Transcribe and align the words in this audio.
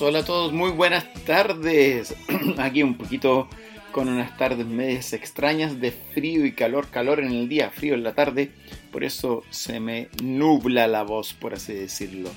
Hola 0.00 0.20
a 0.20 0.24
todos, 0.24 0.52
muy 0.52 0.70
buenas 0.70 1.12
tardes. 1.24 2.14
Aquí 2.58 2.84
un 2.84 2.96
poquito 2.96 3.48
con 3.90 4.08
unas 4.08 4.36
tardes 4.36 4.64
medias 4.64 5.12
extrañas 5.12 5.80
de 5.80 5.90
frío 5.90 6.46
y 6.46 6.52
calor, 6.52 6.88
calor 6.88 7.18
en 7.18 7.32
el 7.32 7.48
día, 7.48 7.70
frío 7.70 7.94
en 7.94 8.04
la 8.04 8.14
tarde, 8.14 8.52
por 8.92 9.02
eso 9.02 9.42
se 9.50 9.80
me 9.80 10.08
nubla 10.22 10.86
la 10.86 11.02
voz, 11.02 11.32
por 11.32 11.54
así 11.54 11.72
decirlo. 11.72 12.30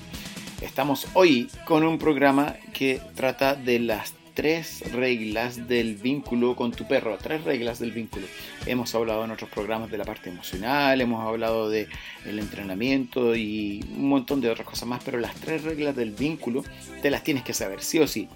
Estamos 0.60 1.06
hoy 1.14 1.48
con 1.64 1.84
un 1.84 1.98
programa 1.98 2.56
que 2.72 3.00
trata 3.14 3.54
de 3.54 3.78
las 3.78 4.14
tres 4.34 4.82
reglas 4.92 5.68
del 5.68 5.96
vínculo 5.96 6.56
con 6.56 6.72
tu 6.72 6.86
perro, 6.86 7.18
tres 7.18 7.44
reglas 7.44 7.78
del 7.78 7.92
vínculo. 7.92 8.26
Hemos 8.66 8.94
hablado 8.94 9.24
en 9.24 9.30
otros 9.30 9.50
programas 9.50 9.90
de 9.90 9.98
la 9.98 10.04
parte 10.04 10.30
emocional, 10.30 11.00
hemos 11.00 11.26
hablado 11.26 11.68
del 11.68 11.88
el 12.24 12.38
entrenamiento 12.38 13.34
y 13.36 13.84
un 13.96 14.08
montón 14.08 14.40
de 14.40 14.50
otras 14.50 14.66
cosas 14.66 14.88
más, 14.88 15.02
pero 15.04 15.18
las 15.18 15.34
tres 15.34 15.64
reglas 15.64 15.96
del 15.96 16.10
vínculo 16.10 16.64
te 17.02 17.10
las 17.10 17.24
tienes 17.24 17.42
que 17.42 17.52
saber, 17.52 17.82
sí 17.82 17.98
o 17.98 18.06
sí. 18.06 18.28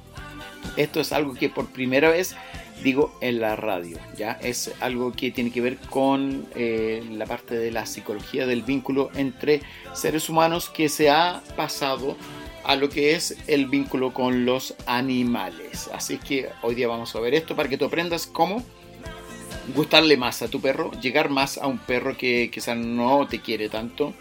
Esto 0.77 1.00
es 1.00 1.12
algo 1.12 1.34
que 1.34 1.48
por 1.48 1.69
primera 1.69 2.11
vez 2.11 2.34
digo 2.83 3.17
en 3.20 3.41
la 3.41 3.56
radio, 3.56 3.98
ya 4.17 4.33
es 4.33 4.72
algo 4.80 5.12
que 5.12 5.30
tiene 5.30 5.50
que 5.50 5.61
ver 5.61 5.77
con 5.78 6.47
eh, 6.55 7.02
la 7.11 7.27
parte 7.27 7.56
de 7.56 7.70
la 7.70 7.86
psicología 7.86 8.47
del 8.47 8.62
vínculo 8.62 9.11
entre 9.14 9.62
seres 9.94 10.28
humanos 10.28 10.69
que 10.69 10.89
se 10.89 11.11
ha 11.11 11.42
pasado 11.56 12.17
a 12.67 12.77
lo 12.77 12.89
que 12.89 13.14
es 13.14 13.36
el 13.47 13.67
vínculo 13.67 14.12
con 14.12 14.45
los 14.45 14.75
animales. 14.86 15.89
Así 15.95 16.19
que 16.19 16.48
hoy 16.62 16.75
día 16.75 16.89
vamos 16.89 17.14
a 17.14 17.20
ver 17.20 17.34
esto 17.34 17.55
para 17.55 17.69
que 17.69 17.78
tú 17.78 17.84
aprendas 17.84 18.27
cómo 18.27 18.64
gustarle 19.74 20.17
más 20.17 20.42
a 20.42 20.48
tu 20.48 20.61
perro, 20.61 20.90
llegar 21.01 21.30
más 21.30 21.58
a 21.58 21.67
un 21.67 21.79
perro 21.79 22.17
que 22.17 22.51
quizás 22.52 22.77
no 22.77 23.27
te 23.29 23.40
quiere 23.40 23.68
tanto 23.68 24.14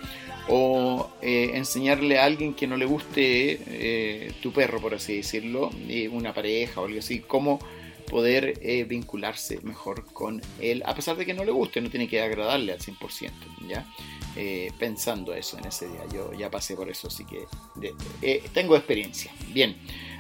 o 0.48 1.10
eh, 1.22 1.52
enseñarle 1.56 2.20
a 2.20 2.26
alguien 2.26 2.54
que 2.54 2.68
no 2.68 2.78
le 2.78 2.86
guste 2.86 3.60
eh, 3.68 4.32
tu 4.42 4.52
perro, 4.52 4.80
por 4.80 4.94
así 4.94 5.18
decirlo, 5.18 5.72
una 6.12 6.34
pareja 6.34 6.82
o 6.82 6.86
algo 6.86 7.00
así, 7.00 7.20
cómo 7.20 7.60
poder 8.06 8.60
eh, 8.62 8.84
vincularse 8.84 9.60
mejor 9.64 10.06
con 10.14 10.42
él, 10.62 10.84
a 10.86 10.94
pesar 10.94 11.18
de 11.18 11.26
que 11.26 11.34
no 11.34 11.44
le 11.44 11.52
guste, 11.52 11.82
no 11.82 11.90
tiene 11.90 12.08
que 12.08 12.22
agradarle 12.22 12.74
al 12.74 12.80
100%, 12.80 13.32
¿ya? 13.68 13.86
Eh, 14.38 14.70
pensando 14.78 15.34
eso 15.34 15.58
en 15.58 15.66
ese 15.66 15.88
día. 15.88 16.02
Yo 16.14 16.34
ya 16.34 16.52
pasé 16.52 16.76
por 16.76 16.90
eso, 16.90 17.08
así 17.08 17.24
que 17.24 17.46
eh, 18.22 18.44
tengo 18.54 18.76
experiencia. 18.76 19.32
Bien, 19.54 19.78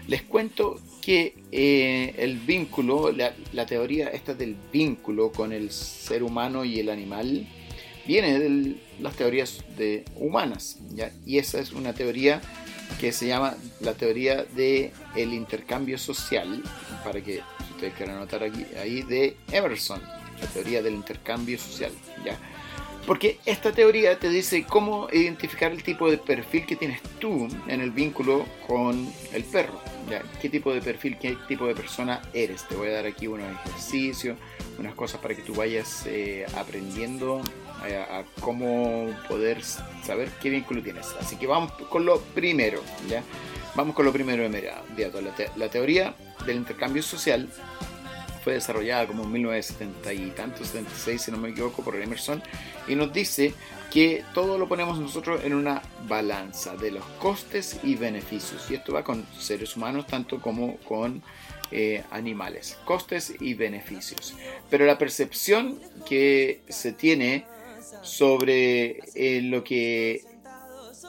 les 0.07 0.21
cuento 0.21 0.79
que 1.01 1.35
eh, 1.51 2.15
el 2.17 2.39
vínculo, 2.39 3.11
la, 3.11 3.65
teoría 3.65 4.07
esta 4.07 4.33
del 4.33 4.55
vínculo 4.71 5.31
con 5.33 5.51
el 5.51 5.69
ser 5.69 6.23
humano 6.23 6.63
y 6.63 6.79
el 6.79 6.89
animal, 6.89 7.45
viene 8.07 8.39
de 8.39 8.75
las 9.01 9.15
teorías 9.15 9.63
de 9.77 10.05
humanas, 10.15 10.77
¿ya? 10.91 11.11
y 11.25 11.37
esa 11.39 11.59
es 11.59 11.73
una 11.73 11.93
teoría 11.93 12.41
que 13.01 13.11
se 13.11 13.27
llama 13.27 13.57
la 13.81 13.95
teoría 13.95 14.43
del 14.43 14.91
el 15.15 15.33
intercambio 15.33 15.97
social, 15.97 16.63
para 17.03 17.19
que 17.21 17.41
ustedes 17.71 17.93
quieran 17.95 18.15
anotar 18.17 18.43
aquí, 18.43 18.63
ahí 18.81 19.01
de 19.01 19.35
Emerson, 19.51 20.01
la 20.39 20.47
teoría 20.53 20.81
del 20.81 20.93
intercambio 20.93 21.57
social, 21.57 21.91
¿ya? 22.23 22.37
Porque 23.05 23.38
esta 23.45 23.71
teoría 23.71 24.17
te 24.17 24.29
dice 24.29 24.66
cómo 24.67 25.07
identificar 25.11 25.71
el 25.71 25.83
tipo 25.83 26.09
de 26.09 26.17
perfil 26.17 26.66
que 26.66 26.75
tienes 26.75 27.01
tú 27.19 27.47
en 27.67 27.81
el 27.81 27.91
vínculo 27.91 28.45
con 28.66 29.07
el 29.31 29.43
perro. 29.43 29.79
¿ya? 30.09 30.23
¿Qué 30.41 30.49
tipo 30.49 30.73
de 30.73 30.81
perfil, 30.81 31.17
qué 31.19 31.38
tipo 31.47 31.67
de 31.67 31.75
persona 31.75 32.21
eres? 32.33 32.67
Te 32.67 32.75
voy 32.75 32.88
a 32.88 32.93
dar 32.93 33.05
aquí 33.05 33.27
unos 33.27 33.47
ejercicios, 33.63 34.38
unas 34.79 34.95
cosas 34.95 35.21
para 35.21 35.35
que 35.35 35.43
tú 35.43 35.53
vayas 35.53 36.05
eh, 36.07 36.47
aprendiendo 36.57 37.41
eh, 37.88 37.95
a, 37.95 38.23
cómo 38.41 39.16
poder 39.27 39.63
saber 39.63 40.29
qué 40.41 40.49
vínculo 40.49 40.81
tienes. 40.81 41.07
Así 41.19 41.35
que 41.35 41.45
vamos 41.45 41.73
con 41.89 42.05
lo 42.05 42.19
primero. 42.19 42.81
¿ya? 43.07 43.22
Vamos 43.75 43.95
con 43.95 44.05
lo 44.05 44.13
primero 44.13 44.41
de 44.41 44.47
inmediato. 44.47 45.22
La, 45.22 45.31
la 45.55 45.69
teoría 45.69 46.16
del 46.47 46.57
intercambio 46.57 47.03
social 47.03 47.49
fue 48.45 48.53
desarrollada 48.53 49.07
como 49.07 49.23
en 49.23 49.31
1970 49.31 50.13
y 50.13 50.29
tanto, 50.29 50.63
76 50.63 51.19
si 51.19 51.31
no 51.31 51.39
me 51.39 51.50
equivoco, 51.50 51.83
por 51.83 51.95
Emerson, 51.95 52.44
y 52.88 52.94
nos 52.94 53.11
dice 53.11 53.56
que 53.89 54.23
todo 54.35 54.59
lo 54.59 54.69
ponemos 54.69 55.00
nosotros 55.00 55.44
en 55.44 55.56
una 55.56 55.81
balanza 56.07 56.75
de 56.75 56.91
los 56.91 57.03
costes 57.19 57.79
y 57.81 57.95
beneficios. 57.95 58.69
Y 58.69 58.75
esto 58.75 58.94
va 58.94 59.03
con 59.03 59.25
seres 59.39 59.75
humanos 59.75 60.05
tanto 60.05 60.39
como 60.39 60.78
con 60.78 61.23
eh, 61.72 62.03
animales. 62.11 62.78
Costes 62.85 63.34
y 63.39 63.55
beneficios. 63.55 64.35
Pero 64.69 64.85
la 64.85 65.00
percepción 65.00 65.79
que 66.07 66.61
se 66.69 66.91
tiene 66.91 67.45
sobre 68.03 69.00
eh, 69.16 69.41
lo 69.41 69.63
que 69.63 70.23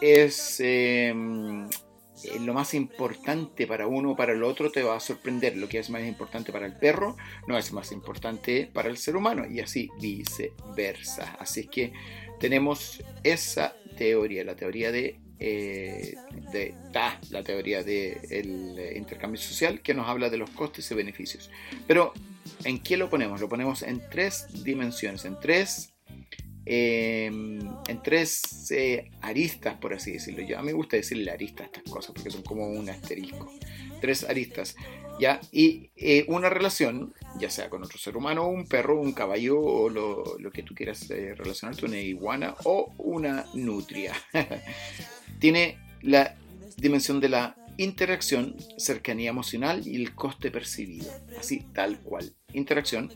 es 0.01 0.57
em, 0.61 1.69
eh, 2.25 2.38
lo 2.41 2.54
más 2.54 2.75
importante 2.75 3.66
para 3.66 3.87
uno 3.87 4.12
o 4.12 4.16
para 4.16 4.32
el 4.32 4.43
otro 4.43 4.71
te 4.71 4.82
va 4.82 4.97
a 4.97 5.00
sorprender. 5.00 5.56
Lo 5.56 5.69
que 5.69 5.78
es 5.78 5.91
más 5.91 6.03
importante 6.03 6.53
para 6.53 6.66
el 6.66 6.75
perro 6.75 7.16
no 7.47 7.59
es 7.59 7.72
más 7.72 7.93
importante 7.93 8.71
para 8.72 8.88
el 8.88 8.97
ser 8.97 9.16
humano 9.16 9.44
y 9.47 9.60
así 9.60 9.91
viceversa. 10.00 11.37
Así 11.38 11.60
es 11.60 11.66
que 11.69 11.93
tenemos 12.41 13.03
esa 13.22 13.75
teoría, 13.97 14.44
la 14.44 14.56
teoría 14.56 14.93
de, 14.93 15.19
eh, 15.38 16.15
de 16.53 16.75
la 17.31 17.43
teoría 17.43 17.82
del 17.82 18.93
intercambio 18.94 19.41
social 19.41 19.81
que 19.81 19.94
nos 19.94 20.09
habla 20.09 20.31
de 20.31 20.38
los 20.38 20.50
costes 20.50 20.91
y 20.91 20.94
beneficios. 20.94 21.50
Pero 21.87 22.12
¿en 22.65 22.83
qué 22.83 22.97
lo 22.97 23.10
ponemos? 23.10 23.41
Lo 23.41 23.48
ponemos 23.48 23.83
en 23.83 24.03
tres 24.10 24.47
dimensiones, 24.65 25.25
en 25.25 25.38
tres 25.41 25.96
Em, 26.69 27.60
en 27.87 28.03
tres 28.03 28.43
eh, 28.72 29.12
aristas, 29.21 29.77
por 29.77 29.94
así 29.94 30.12
decirlo. 30.12 30.43
Yo, 30.43 30.59
a 30.59 30.62
mí 30.62 30.66
me 30.66 30.72
gusta 30.72 30.97
decirle 30.97 31.31
aristas 31.31 31.62
a 31.62 31.66
estas 31.66 31.84
cosas 31.84 32.13
porque 32.13 32.30
son 32.30 32.42
como 32.42 32.66
un 32.66 32.91
asterisco. 32.91 33.53
Tres 34.01 34.24
aristas. 34.24 34.74
¿ya? 35.21 35.41
Y 35.53 35.91
eh, 35.97 36.24
una 36.28 36.48
relación, 36.51 37.15
ya 37.39 37.51
sea 37.51 37.71
con 37.71 37.84
otro 37.84 37.98
ser 37.98 38.16
humano, 38.16 38.48
un 38.48 38.66
perro, 38.66 39.01
un 39.01 39.13
caballo 39.13 39.60
o 39.60 39.89
lo, 39.89 40.51
que 40.53 40.65
tú 40.65 40.74
quieras 40.74 41.09
eh, 41.10 41.34
relacionarte, 41.36 41.86
una 41.86 42.01
iguana 42.01 42.57
o 42.65 42.92
una 42.98 43.47
nutria. 43.54 44.12
Tiene 45.39 45.78
la 46.03 46.36
dimensión 46.77 47.21
de 47.21 47.28
la 47.28 47.57
interacción, 47.78 48.57
cercanía 48.78 49.30
emocional 49.30 49.86
y 49.86 49.97
el 49.97 50.15
coste 50.15 50.51
percibido. 50.51 51.12
Así, 51.39 51.65
tal 51.72 52.01
cual. 52.01 52.34
Interacción, 52.53 53.12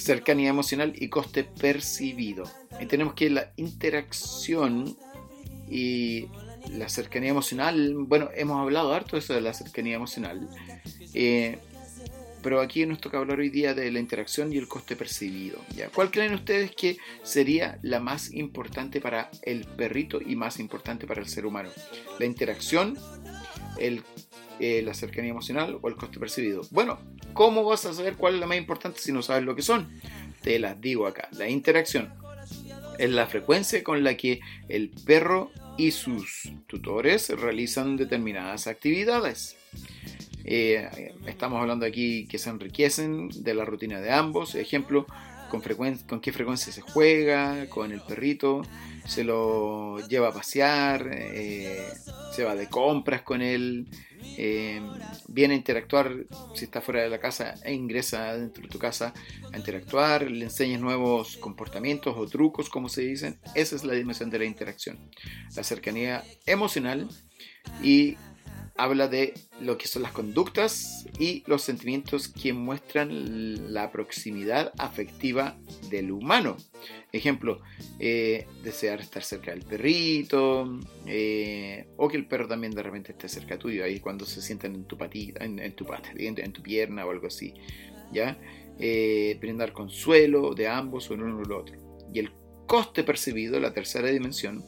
cercanía 0.00 0.48
emocional 0.48 0.92
y 0.96 1.08
coste 1.08 1.44
percibido. 1.44 2.44
Y 2.80 2.86
tenemos 2.86 3.14
que 3.14 3.30
la 3.30 3.52
interacción 3.56 4.96
y 5.68 6.26
la 6.70 6.88
cercanía 6.88 7.30
emocional, 7.30 7.94
bueno, 7.94 8.28
hemos 8.34 8.60
hablado 8.60 8.92
harto 8.92 9.16
de 9.16 9.20
eso 9.20 9.34
de 9.34 9.40
la 9.40 9.54
cercanía 9.54 9.96
emocional, 9.96 10.48
eh, 11.14 11.58
pero 12.42 12.60
aquí 12.60 12.86
nos 12.86 13.00
toca 13.00 13.18
hablar 13.18 13.38
hoy 13.38 13.50
día 13.50 13.74
de 13.74 13.90
la 13.90 13.98
interacción 13.98 14.52
y 14.52 14.58
el 14.58 14.66
coste 14.66 14.96
percibido. 14.96 15.58
¿ya? 15.74 15.88
¿Cuál 15.88 16.10
creen 16.10 16.34
ustedes 16.34 16.74
que 16.74 16.96
sería 17.22 17.78
la 17.82 18.00
más 18.00 18.32
importante 18.32 19.00
para 19.00 19.30
el 19.42 19.64
perrito 19.64 20.20
y 20.20 20.36
más 20.36 20.58
importante 20.58 21.06
para 21.06 21.20
el 21.20 21.28
ser 21.28 21.44
humano? 21.46 21.70
La 22.18 22.26
interacción, 22.26 22.98
el 23.78 24.02
eh, 24.60 24.82
la 24.82 24.94
cercanía 24.94 25.30
emocional 25.30 25.78
o 25.80 25.88
el 25.88 25.96
coste 25.96 26.18
percibido. 26.18 26.62
Bueno, 26.70 26.98
¿cómo 27.32 27.64
vas 27.64 27.84
a 27.86 27.94
saber 27.94 28.16
cuál 28.16 28.34
es 28.34 28.40
la 28.40 28.46
más 28.46 28.58
importante 28.58 29.00
si 29.00 29.12
no 29.12 29.22
sabes 29.22 29.44
lo 29.44 29.56
que 29.56 29.62
son? 29.62 29.88
Te 30.42 30.58
las 30.58 30.80
digo 30.80 31.06
acá. 31.06 31.28
La 31.32 31.48
interacción 31.48 32.12
es 32.98 33.10
la 33.10 33.26
frecuencia 33.26 33.82
con 33.82 34.04
la 34.04 34.16
que 34.16 34.40
el 34.68 34.90
perro 34.90 35.50
y 35.78 35.90
sus 35.92 36.52
tutores 36.66 37.30
realizan 37.30 37.96
determinadas 37.96 38.66
actividades. 38.66 39.56
Eh, 40.44 41.14
estamos 41.26 41.60
hablando 41.60 41.86
aquí 41.86 42.26
que 42.26 42.38
se 42.38 42.50
enriquecen 42.50 43.28
de 43.28 43.54
la 43.54 43.64
rutina 43.64 44.00
de 44.00 44.10
ambos. 44.10 44.54
Ejemplo, 44.54 45.06
con, 45.50 45.60
con 46.06 46.20
qué 46.20 46.32
frecuencia 46.32 46.72
se 46.72 46.80
juega 46.80 47.66
con 47.68 47.92
el 47.92 48.00
perrito, 48.00 48.62
se 49.06 49.24
lo 49.24 49.98
lleva 50.08 50.28
a 50.28 50.32
pasear, 50.32 51.10
eh, 51.12 51.84
se 52.32 52.44
va 52.44 52.54
de 52.54 52.68
compras 52.68 53.22
con 53.22 53.42
él, 53.42 53.88
eh, 54.22 54.80
viene 55.28 55.54
a 55.54 55.56
interactuar, 55.56 56.26
si 56.54 56.64
está 56.64 56.80
fuera 56.80 57.02
de 57.02 57.08
la 57.08 57.18
casa 57.18 57.54
e 57.64 57.72
ingresa 57.72 58.36
dentro 58.36 58.62
de 58.62 58.68
tu 58.68 58.78
casa 58.78 59.12
a 59.52 59.56
interactuar, 59.56 60.30
le 60.30 60.44
enseñas 60.44 60.80
nuevos 60.80 61.36
comportamientos 61.36 62.14
o 62.16 62.26
trucos, 62.26 62.68
como 62.68 62.88
se 62.88 63.02
dicen. 63.02 63.38
Esa 63.54 63.76
es 63.76 63.84
la 63.84 63.94
dimensión 63.94 64.30
de 64.30 64.38
la 64.38 64.44
interacción. 64.44 64.98
La 65.54 65.62
cercanía 65.62 66.24
emocional 66.46 67.08
y 67.82 68.16
habla 68.82 69.08
de 69.08 69.34
lo 69.60 69.76
que 69.76 69.86
son 69.86 70.02
las 70.02 70.12
conductas 70.12 71.06
y 71.18 71.44
los 71.46 71.60
sentimientos 71.62 72.28
que 72.28 72.54
muestran 72.54 73.74
la 73.74 73.92
proximidad 73.92 74.72
afectiva 74.78 75.58
del 75.90 76.10
humano. 76.10 76.56
Ejemplo, 77.12 77.60
eh, 77.98 78.46
desear 78.64 79.00
estar 79.00 79.22
cerca 79.22 79.50
del 79.50 79.64
perrito 79.64 80.78
eh, 81.04 81.88
o 81.98 82.08
que 82.08 82.16
el 82.16 82.26
perro 82.26 82.48
también 82.48 82.72
de 82.72 82.82
repente 82.82 83.12
esté 83.12 83.28
cerca 83.28 83.58
tuyo, 83.58 83.84
ahí 83.84 84.00
cuando 84.00 84.24
se 84.24 84.40
sientan 84.40 84.74
en 84.74 84.84
tu 84.84 84.96
patita, 84.96 85.44
en, 85.44 85.74
tu 85.74 85.84
pata, 85.84 86.10
en, 86.16 86.52
tu 86.52 86.62
pierna 86.62 87.04
o 87.04 87.10
algo 87.10 87.26
así. 87.26 87.52
¿ya? 88.12 88.38
Eh, 88.78 89.36
brindar 89.40 89.74
consuelo 89.74 90.54
de 90.54 90.68
ambos 90.68 91.10
o 91.10 91.14
en 91.14 91.22
uno 91.22 91.38
o 91.38 91.42
el 91.42 91.52
otro. 91.52 91.76
Y 92.14 92.18
el 92.20 92.32
coste 92.66 93.04
percibido, 93.04 93.60
la 93.60 93.74
tercera 93.74 94.08
dimensión, 94.08 94.64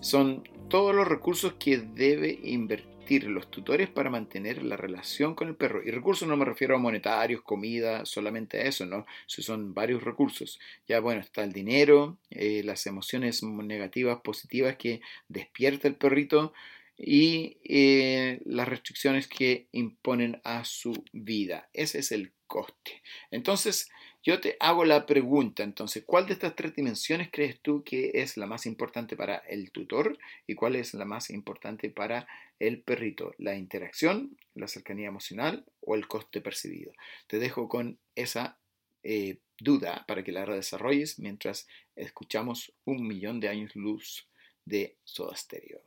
son 0.00 0.44
todos 0.68 0.94
los 0.94 1.08
recursos 1.08 1.54
que 1.54 1.78
debe 1.78 2.38
invertir 2.42 2.95
los 3.08 3.50
tutores 3.50 3.88
para 3.88 4.10
mantener 4.10 4.62
la 4.62 4.76
relación 4.76 5.34
con 5.34 5.48
el 5.48 5.54
perro. 5.54 5.82
Y 5.82 5.90
recursos 5.90 6.28
no 6.28 6.36
me 6.36 6.44
refiero 6.44 6.74
a 6.74 6.78
monetarios, 6.78 7.42
comida, 7.42 8.04
solamente 8.04 8.58
a 8.58 8.64
eso, 8.64 8.84
¿no? 8.86 9.06
Son 9.26 9.74
varios 9.74 10.02
recursos. 10.02 10.58
Ya 10.88 11.00
bueno, 11.00 11.20
está 11.20 11.44
el 11.44 11.52
dinero, 11.52 12.18
eh, 12.30 12.62
las 12.64 12.86
emociones 12.86 13.42
negativas, 13.42 14.20
positivas 14.20 14.76
que 14.76 15.00
despierta 15.28 15.88
el 15.88 15.94
perrito 15.94 16.52
y 16.98 17.58
eh, 17.64 18.40
las 18.44 18.68
restricciones 18.68 19.28
que 19.28 19.66
imponen 19.72 20.40
a 20.44 20.64
su 20.64 21.04
vida. 21.12 21.68
Ese 21.72 22.00
es 22.00 22.12
el 22.12 22.32
coste. 22.46 23.02
Entonces, 23.30 23.90
yo 24.26 24.40
te 24.40 24.56
hago 24.58 24.84
la 24.84 25.06
pregunta, 25.06 25.62
entonces, 25.62 26.02
¿cuál 26.04 26.26
de 26.26 26.32
estas 26.32 26.56
tres 26.56 26.74
dimensiones 26.74 27.28
crees 27.30 27.60
tú 27.60 27.84
que 27.84 28.10
es 28.12 28.36
la 28.36 28.46
más 28.46 28.66
importante 28.66 29.16
para 29.16 29.36
el 29.36 29.70
tutor 29.70 30.18
y 30.48 30.56
cuál 30.56 30.74
es 30.74 30.94
la 30.94 31.04
más 31.04 31.30
importante 31.30 31.90
para 31.90 32.26
el 32.58 32.82
perrito? 32.82 33.36
¿La 33.38 33.54
interacción, 33.54 34.36
la 34.56 34.66
cercanía 34.66 35.06
emocional 35.06 35.64
o 35.80 35.94
el 35.94 36.08
coste 36.08 36.40
percibido? 36.40 36.92
Te 37.28 37.38
dejo 37.38 37.68
con 37.68 38.00
esa 38.16 38.58
eh, 39.04 39.38
duda 39.60 40.04
para 40.08 40.24
que 40.24 40.32
la 40.32 40.44
desarrolles 40.44 41.20
mientras 41.20 41.68
escuchamos 41.94 42.72
un 42.84 43.06
millón 43.06 43.38
de 43.38 43.48
años 43.48 43.76
luz 43.76 44.26
de 44.64 44.96
Soda 45.04 45.36
Stereo. 45.36 45.85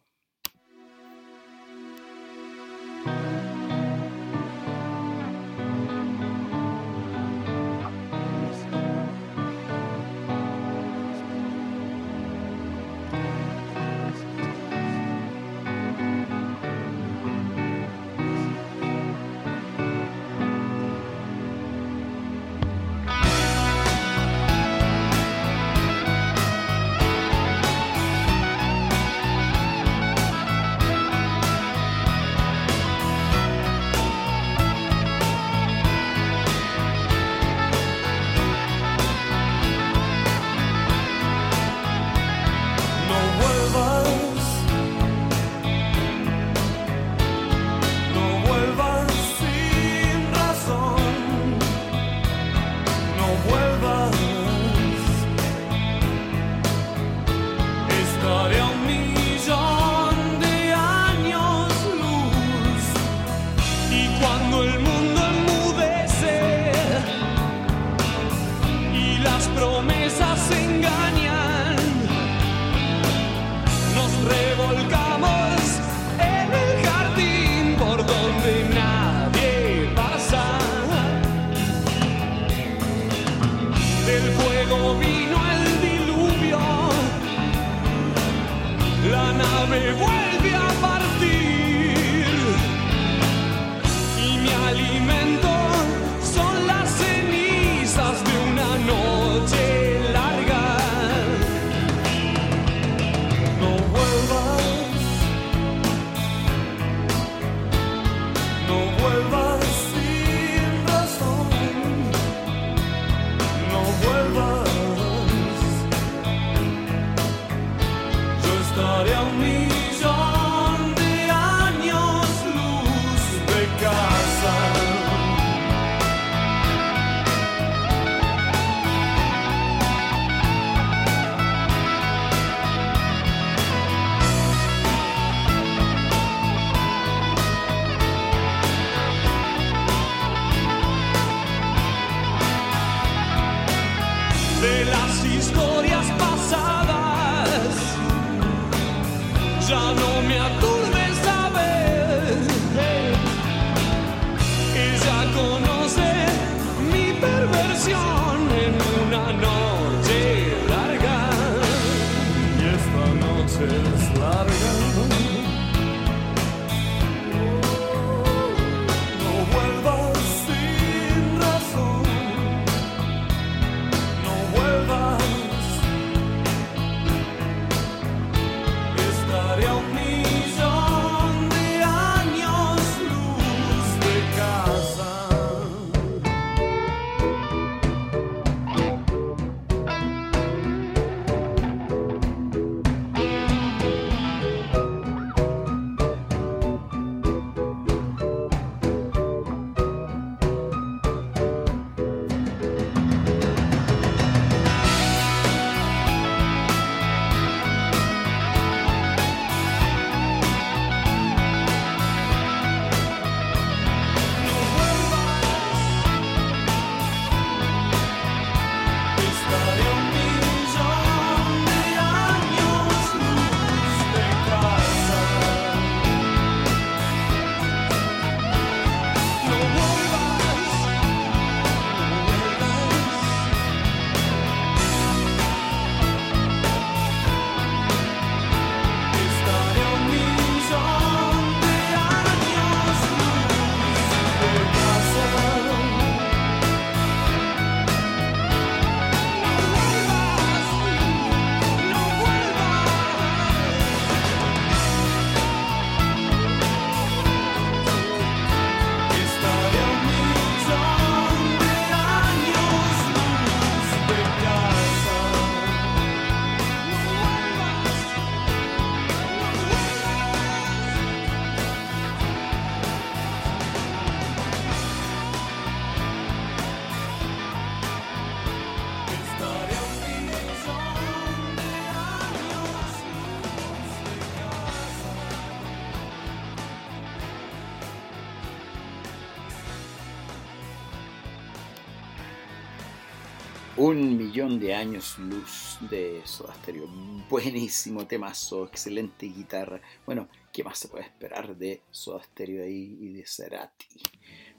Un 293.89 294.17
millón 294.17 294.59
de 294.59 294.75
años 294.75 295.17
luz 295.17 295.79
de 295.89 296.21
Soda 296.23 296.53
Stereo. 296.53 296.85
Buenísimo 297.27 298.05
temazo, 298.05 298.65
excelente 298.65 299.25
guitarra. 299.25 299.81
Bueno, 300.05 300.27
¿qué 300.53 300.63
más 300.63 300.77
se 300.77 300.89
puede 300.89 301.05
esperar 301.05 301.57
de 301.57 301.81
Soda 301.89 302.21
Stereo 302.21 302.67
y 302.67 303.13
de 303.13 303.25
Cerati? 303.25 303.87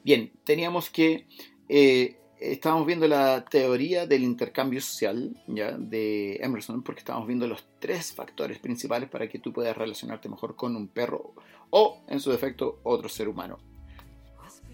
Bien, 0.03 0.33
teníamos 0.43 0.91
que. 0.91 1.29
Eh, 1.69 2.19
estábamos 2.41 2.89
viendo 2.89 3.07
la 3.07 3.45
teoría 3.45 4.05
del 4.05 4.25
intercambio 4.25 4.81
social 4.81 5.41
¿ya? 5.47 5.79
de 5.79 6.41
Emerson, 6.43 6.83
porque 6.83 6.99
estábamos 6.99 7.29
viendo 7.29 7.47
los 7.47 7.65
tres 7.79 8.13
factores 8.13 8.59
principales 8.59 9.09
para 9.09 9.29
que 9.29 9.39
tú 9.39 9.53
puedas 9.53 9.77
relacionarte 9.77 10.29
mejor 10.29 10.57
con 10.57 10.75
un 10.75 10.89
perro 10.89 11.35
o, 11.71 12.03
en 12.09 12.19
su 12.19 12.33
defecto, 12.33 12.81
otro 12.83 13.09
ser 13.09 13.29
humano. 13.29 13.59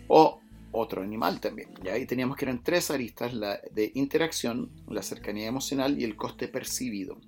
O 0.08 0.40
otro 0.72 1.02
animal 1.02 1.40
también. 1.40 1.70
Y 1.98 2.06
teníamos 2.06 2.36
que 2.36 2.44
eran 2.44 2.62
tres 2.62 2.90
aristas, 2.90 3.34
la 3.34 3.60
de 3.72 3.92
interacción, 3.94 4.70
la 4.88 5.02
cercanía 5.02 5.46
emocional 5.46 6.00
y 6.00 6.04
el 6.04 6.16
coste 6.16 6.48
percibido. 6.48 7.18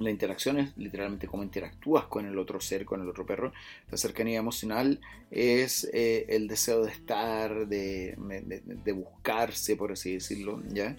La 0.00 0.10
interacción 0.10 0.58
es 0.58 0.74
literalmente 0.78 1.26
cómo 1.26 1.42
interactúas 1.42 2.04
con 2.04 2.24
el 2.24 2.38
otro 2.38 2.58
ser, 2.58 2.86
con 2.86 3.02
el 3.02 3.08
otro 3.08 3.26
perro. 3.26 3.52
La 3.90 3.98
cercanía 3.98 4.38
emocional 4.38 4.98
es 5.30 5.88
eh, 5.92 6.24
el 6.30 6.48
deseo 6.48 6.82
de 6.84 6.90
estar, 6.90 7.68
de, 7.68 8.16
de, 8.16 8.92
buscarse, 8.92 9.76
por 9.76 9.92
así 9.92 10.14
decirlo, 10.14 10.62
¿ya? 10.72 10.96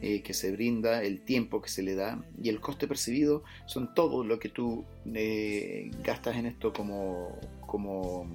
Eh, 0.00 0.22
que 0.22 0.34
se 0.34 0.52
brinda, 0.52 1.02
el 1.02 1.22
tiempo 1.22 1.62
que 1.62 1.68
se 1.68 1.82
le 1.82 1.94
da 1.96 2.22
y 2.40 2.48
el 2.48 2.60
coste 2.60 2.86
percibido 2.86 3.42
son 3.66 3.94
todo 3.94 4.22
lo 4.22 4.38
que 4.38 4.50
tú 4.50 4.84
eh, 5.14 5.90
gastas 6.04 6.36
en 6.36 6.46
esto 6.46 6.72
como, 6.72 7.38
como 7.66 8.28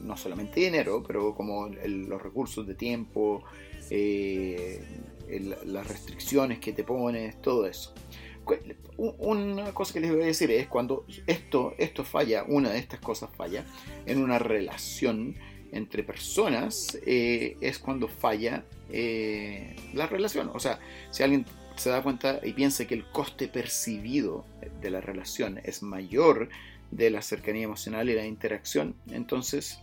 no 0.00 0.16
solamente 0.16 0.60
dinero, 0.60 1.02
pero 1.06 1.34
como 1.34 1.68
los 1.68 2.22
recursos 2.22 2.66
de 2.66 2.74
tiempo, 2.74 3.44
eh, 3.90 4.80
las 5.66 5.86
restricciones 5.86 6.58
que 6.58 6.72
te 6.72 6.84
pones, 6.84 7.40
todo 7.40 7.66
eso. 7.66 7.94
Una 8.96 9.74
cosa 9.74 9.92
que 9.92 10.00
les 10.00 10.10
voy 10.10 10.22
a 10.22 10.26
decir 10.26 10.50
es 10.50 10.68
cuando 10.68 11.04
esto, 11.26 11.74
esto 11.76 12.02
falla, 12.02 12.44
una 12.48 12.70
de 12.70 12.78
estas 12.78 13.00
cosas 13.00 13.30
falla 13.36 13.64
en 14.06 14.22
una 14.22 14.38
relación 14.38 15.36
entre 15.70 16.02
personas, 16.02 16.98
eh, 17.04 17.56
es 17.60 17.78
cuando 17.78 18.08
falla 18.08 18.64
eh, 18.90 19.76
la 19.92 20.06
relación. 20.06 20.50
O 20.54 20.58
sea, 20.58 20.78
si 21.10 21.22
alguien 21.22 21.44
se 21.76 21.90
da 21.90 22.02
cuenta 22.02 22.40
y 22.42 22.54
piensa 22.54 22.86
que 22.86 22.94
el 22.94 23.04
coste 23.10 23.48
percibido 23.48 24.44
de 24.80 24.90
la 24.90 25.00
relación 25.00 25.60
es 25.62 25.82
mayor 25.82 26.48
de 26.90 27.10
la 27.10 27.22
cercanía 27.22 27.64
emocional 27.64 28.08
y 28.08 28.14
la 28.14 28.26
interacción, 28.26 28.94
entonces 29.10 29.80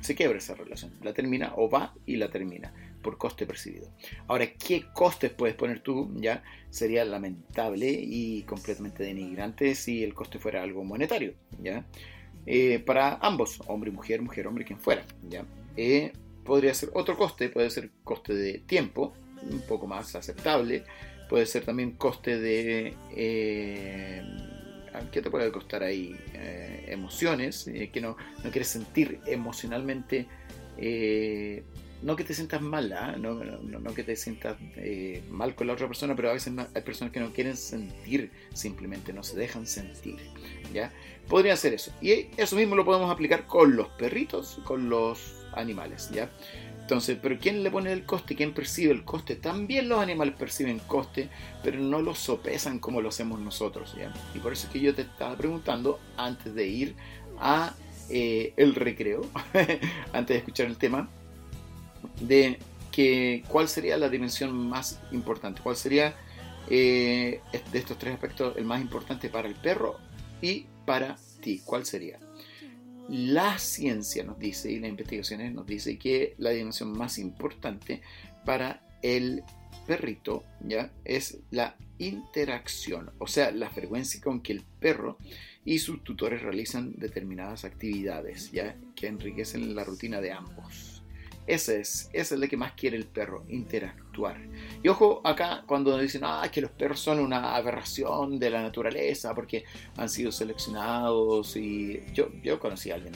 se 0.00 0.14
quiebra 0.14 0.38
esa 0.38 0.54
relación. 0.54 0.92
La 1.02 1.12
termina 1.12 1.52
o 1.56 1.68
va 1.68 1.94
y 2.06 2.16
la 2.16 2.30
termina 2.30 2.72
por 3.02 3.18
coste 3.18 3.46
percibido. 3.46 3.88
Ahora, 4.26 4.52
¿qué 4.52 4.84
costes 4.92 5.30
puedes 5.30 5.56
poner 5.56 5.80
tú? 5.80 6.12
Ya 6.16 6.42
sería 6.70 7.04
lamentable 7.04 7.90
y 7.90 8.42
completamente 8.42 9.02
denigrante 9.02 9.74
si 9.74 10.02
el 10.02 10.14
coste 10.14 10.38
fuera 10.38 10.62
algo 10.62 10.84
monetario, 10.84 11.34
¿ya? 11.62 11.84
Eh, 12.46 12.78
para 12.78 13.16
ambos, 13.16 13.60
hombre 13.66 13.90
y 13.90 13.92
mujer, 13.92 14.22
mujer, 14.22 14.46
hombre, 14.46 14.64
quien 14.64 14.80
fuera, 14.80 15.04
¿ya? 15.28 15.44
Eh, 15.76 16.12
podría 16.44 16.74
ser 16.74 16.90
otro 16.94 17.16
coste, 17.16 17.50
puede 17.50 17.70
ser 17.70 17.90
coste 18.04 18.34
de 18.34 18.58
tiempo, 18.58 19.12
un 19.42 19.60
poco 19.60 19.86
más 19.86 20.14
aceptable, 20.14 20.84
puede 21.28 21.46
ser 21.46 21.64
también 21.64 21.92
coste 21.92 22.38
de... 22.38 22.94
Eh, 23.14 24.22
¿Qué 25.12 25.22
te 25.22 25.30
puede 25.30 25.50
costar 25.52 25.82
ahí? 25.82 26.16
Eh, 26.34 26.86
emociones, 26.88 27.66
eh, 27.68 27.90
que 27.92 28.00
no, 28.00 28.16
no, 28.44 28.50
quieres 28.50 28.68
sentir 28.68 29.20
emocionalmente, 29.26 30.26
eh, 30.76 31.62
no 32.02 32.14
que 32.14 32.24
te 32.24 32.34
sientas 32.34 32.62
mal, 32.62 32.92
¿ah? 32.92 33.16
no, 33.18 33.34
no, 33.34 33.94
que 33.94 34.04
te 34.04 34.14
sientas 34.14 34.56
mal 35.30 35.54
con 35.56 35.66
la 35.66 35.72
otra 35.72 35.88
persona, 35.88 36.14
pero 36.14 36.30
a 36.30 36.32
veces 36.32 36.52
hay 36.74 36.82
personas 36.82 37.12
que 37.12 37.18
no 37.18 37.32
quieren 37.32 37.56
sentir 37.56 38.30
simplemente, 38.54 39.12
no 39.12 39.24
se 39.24 39.36
dejan 39.36 39.66
sentir. 39.66 40.16
¿ya? 40.72 40.92
Podría 41.28 41.56
ser 41.56 41.74
eso. 41.74 41.92
Y 42.00 42.28
eso 42.36 42.54
mismo 42.54 42.76
lo 42.76 42.84
podemos 42.84 43.10
aplicar 43.10 43.46
con 43.46 43.74
los 43.74 43.88
perritos, 43.90 44.60
con 44.64 44.88
los 44.88 45.44
animales. 45.54 46.08
¿ya? 46.10 46.30
Entonces, 46.88 47.18
pero 47.20 47.38
¿quién 47.38 47.62
le 47.62 47.70
pone 47.70 47.92
el 47.92 48.06
coste? 48.06 48.34
¿Quién 48.34 48.54
percibe 48.54 48.94
el 48.94 49.04
coste? 49.04 49.36
También 49.36 49.90
los 49.90 50.00
animales 50.00 50.34
perciben 50.38 50.78
coste, 50.78 51.28
pero 51.62 51.78
no 51.78 52.00
lo 52.00 52.14
sopesan 52.14 52.78
como 52.78 53.02
lo 53.02 53.10
hacemos 53.10 53.38
nosotros. 53.40 53.94
Y 54.34 54.38
por 54.38 54.54
eso 54.54 54.68
es 54.68 54.72
que 54.72 54.80
yo 54.80 54.94
te 54.94 55.02
estaba 55.02 55.36
preguntando 55.36 56.00
antes 56.16 56.54
de 56.54 56.66
ir 56.66 56.96
a 57.40 57.74
eh, 58.08 58.54
el 58.56 58.74
recreo, 58.74 59.20
antes 60.14 60.28
de 60.28 60.36
escuchar 60.36 60.64
el 60.68 60.78
tema, 60.78 61.10
de 62.22 62.58
que 62.90 63.44
cuál 63.48 63.68
sería 63.68 63.98
la 63.98 64.08
dimensión 64.08 64.56
más 64.56 64.98
importante, 65.12 65.60
cuál 65.62 65.76
sería 65.76 66.14
eh, 66.70 67.42
de 67.70 67.78
estos 67.78 67.98
tres 67.98 68.14
aspectos 68.14 68.56
el 68.56 68.64
más 68.64 68.80
importante 68.80 69.28
para 69.28 69.46
el 69.46 69.56
perro 69.56 69.98
y 70.40 70.64
para 70.86 71.18
ti, 71.42 71.60
cuál 71.66 71.84
sería. 71.84 72.18
La 73.08 73.58
ciencia 73.58 74.22
nos 74.22 74.38
dice 74.38 74.70
y 74.70 74.78
las 74.78 74.90
investigaciones 74.90 75.54
nos 75.54 75.66
dice 75.66 75.98
que 75.98 76.34
la 76.36 76.50
dimensión 76.50 76.92
más 76.92 77.18
importante 77.18 78.02
para 78.44 78.82
el 79.02 79.42
perrito 79.86 80.44
ya 80.60 80.92
es 81.04 81.38
la 81.50 81.76
interacción, 81.96 83.10
o 83.18 83.26
sea, 83.26 83.50
la 83.50 83.70
frecuencia 83.70 84.20
con 84.20 84.42
que 84.42 84.52
el 84.52 84.62
perro 84.78 85.16
y 85.64 85.78
sus 85.78 86.04
tutores 86.04 86.42
realizan 86.42 86.94
determinadas 86.96 87.64
actividades 87.64 88.52
ya 88.52 88.76
que 88.94 89.06
enriquecen 89.06 89.74
la 89.74 89.84
rutina 89.84 90.20
de 90.20 90.32
ambos. 90.32 90.97
Ese 91.48 91.80
es, 91.80 92.10
esa 92.12 92.34
es 92.34 92.48
que 92.50 92.58
más 92.58 92.72
quiere 92.72 92.98
el 92.98 93.06
perro, 93.06 93.42
interactuar. 93.48 94.36
Y 94.82 94.88
ojo, 94.88 95.22
acá 95.24 95.64
cuando 95.66 95.96
dicen 95.96 96.20
ah, 96.24 96.46
que 96.52 96.60
los 96.60 96.70
perros 96.70 97.00
son 97.00 97.18
una 97.20 97.56
aberración 97.56 98.38
de 98.38 98.50
la 98.50 98.60
naturaleza 98.60 99.34
porque 99.34 99.64
han 99.96 100.10
sido 100.10 100.30
seleccionados 100.30 101.56
y 101.56 102.02
yo, 102.12 102.28
yo 102.42 102.60
conocí 102.60 102.90
a 102.90 102.96
alguien, 102.96 103.14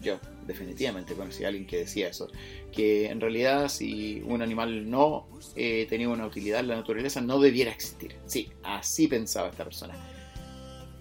yo 0.00 0.20
definitivamente 0.46 1.14
conocí 1.14 1.42
a 1.42 1.48
alguien 1.48 1.66
que 1.66 1.78
decía 1.78 2.08
eso, 2.08 2.30
que 2.70 3.06
en 3.06 3.20
realidad 3.20 3.68
si 3.68 4.22
un 4.24 4.40
animal 4.40 4.88
no 4.88 5.26
eh, 5.56 5.86
tenía 5.90 6.08
una 6.08 6.26
utilidad 6.26 6.60
en 6.60 6.68
la 6.68 6.76
naturaleza 6.76 7.20
no 7.22 7.40
debiera 7.40 7.72
existir. 7.72 8.14
Sí, 8.26 8.52
así 8.62 9.08
pensaba 9.08 9.48
esta 9.48 9.64
persona 9.64 10.13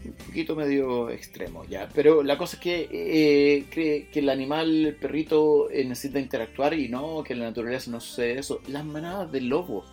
un 0.06 0.14
poquito 0.14 0.56
medio 0.56 1.10
extremo 1.10 1.66
ya, 1.66 1.90
pero 1.94 2.24
la 2.24 2.38
cosa 2.38 2.58
es 2.58 2.62
que 2.62 2.90
eh, 2.92 4.08
que 4.12 4.20
el 4.20 4.30
animal, 4.30 4.86
el 4.86 4.96
perrito 4.96 5.70
eh, 5.70 5.86
necesita 5.86 6.20
interactuar 6.20 6.74
y 6.74 6.90
no, 6.90 7.24
que 7.24 7.34
en 7.34 7.40
la 7.40 7.46
naturaleza 7.46 7.92
no 7.92 8.00
sucede 8.00 8.40
eso. 8.40 8.62
Las 8.68 8.86
manadas 8.86 9.32
de 9.32 9.42
lobos, 9.42 9.86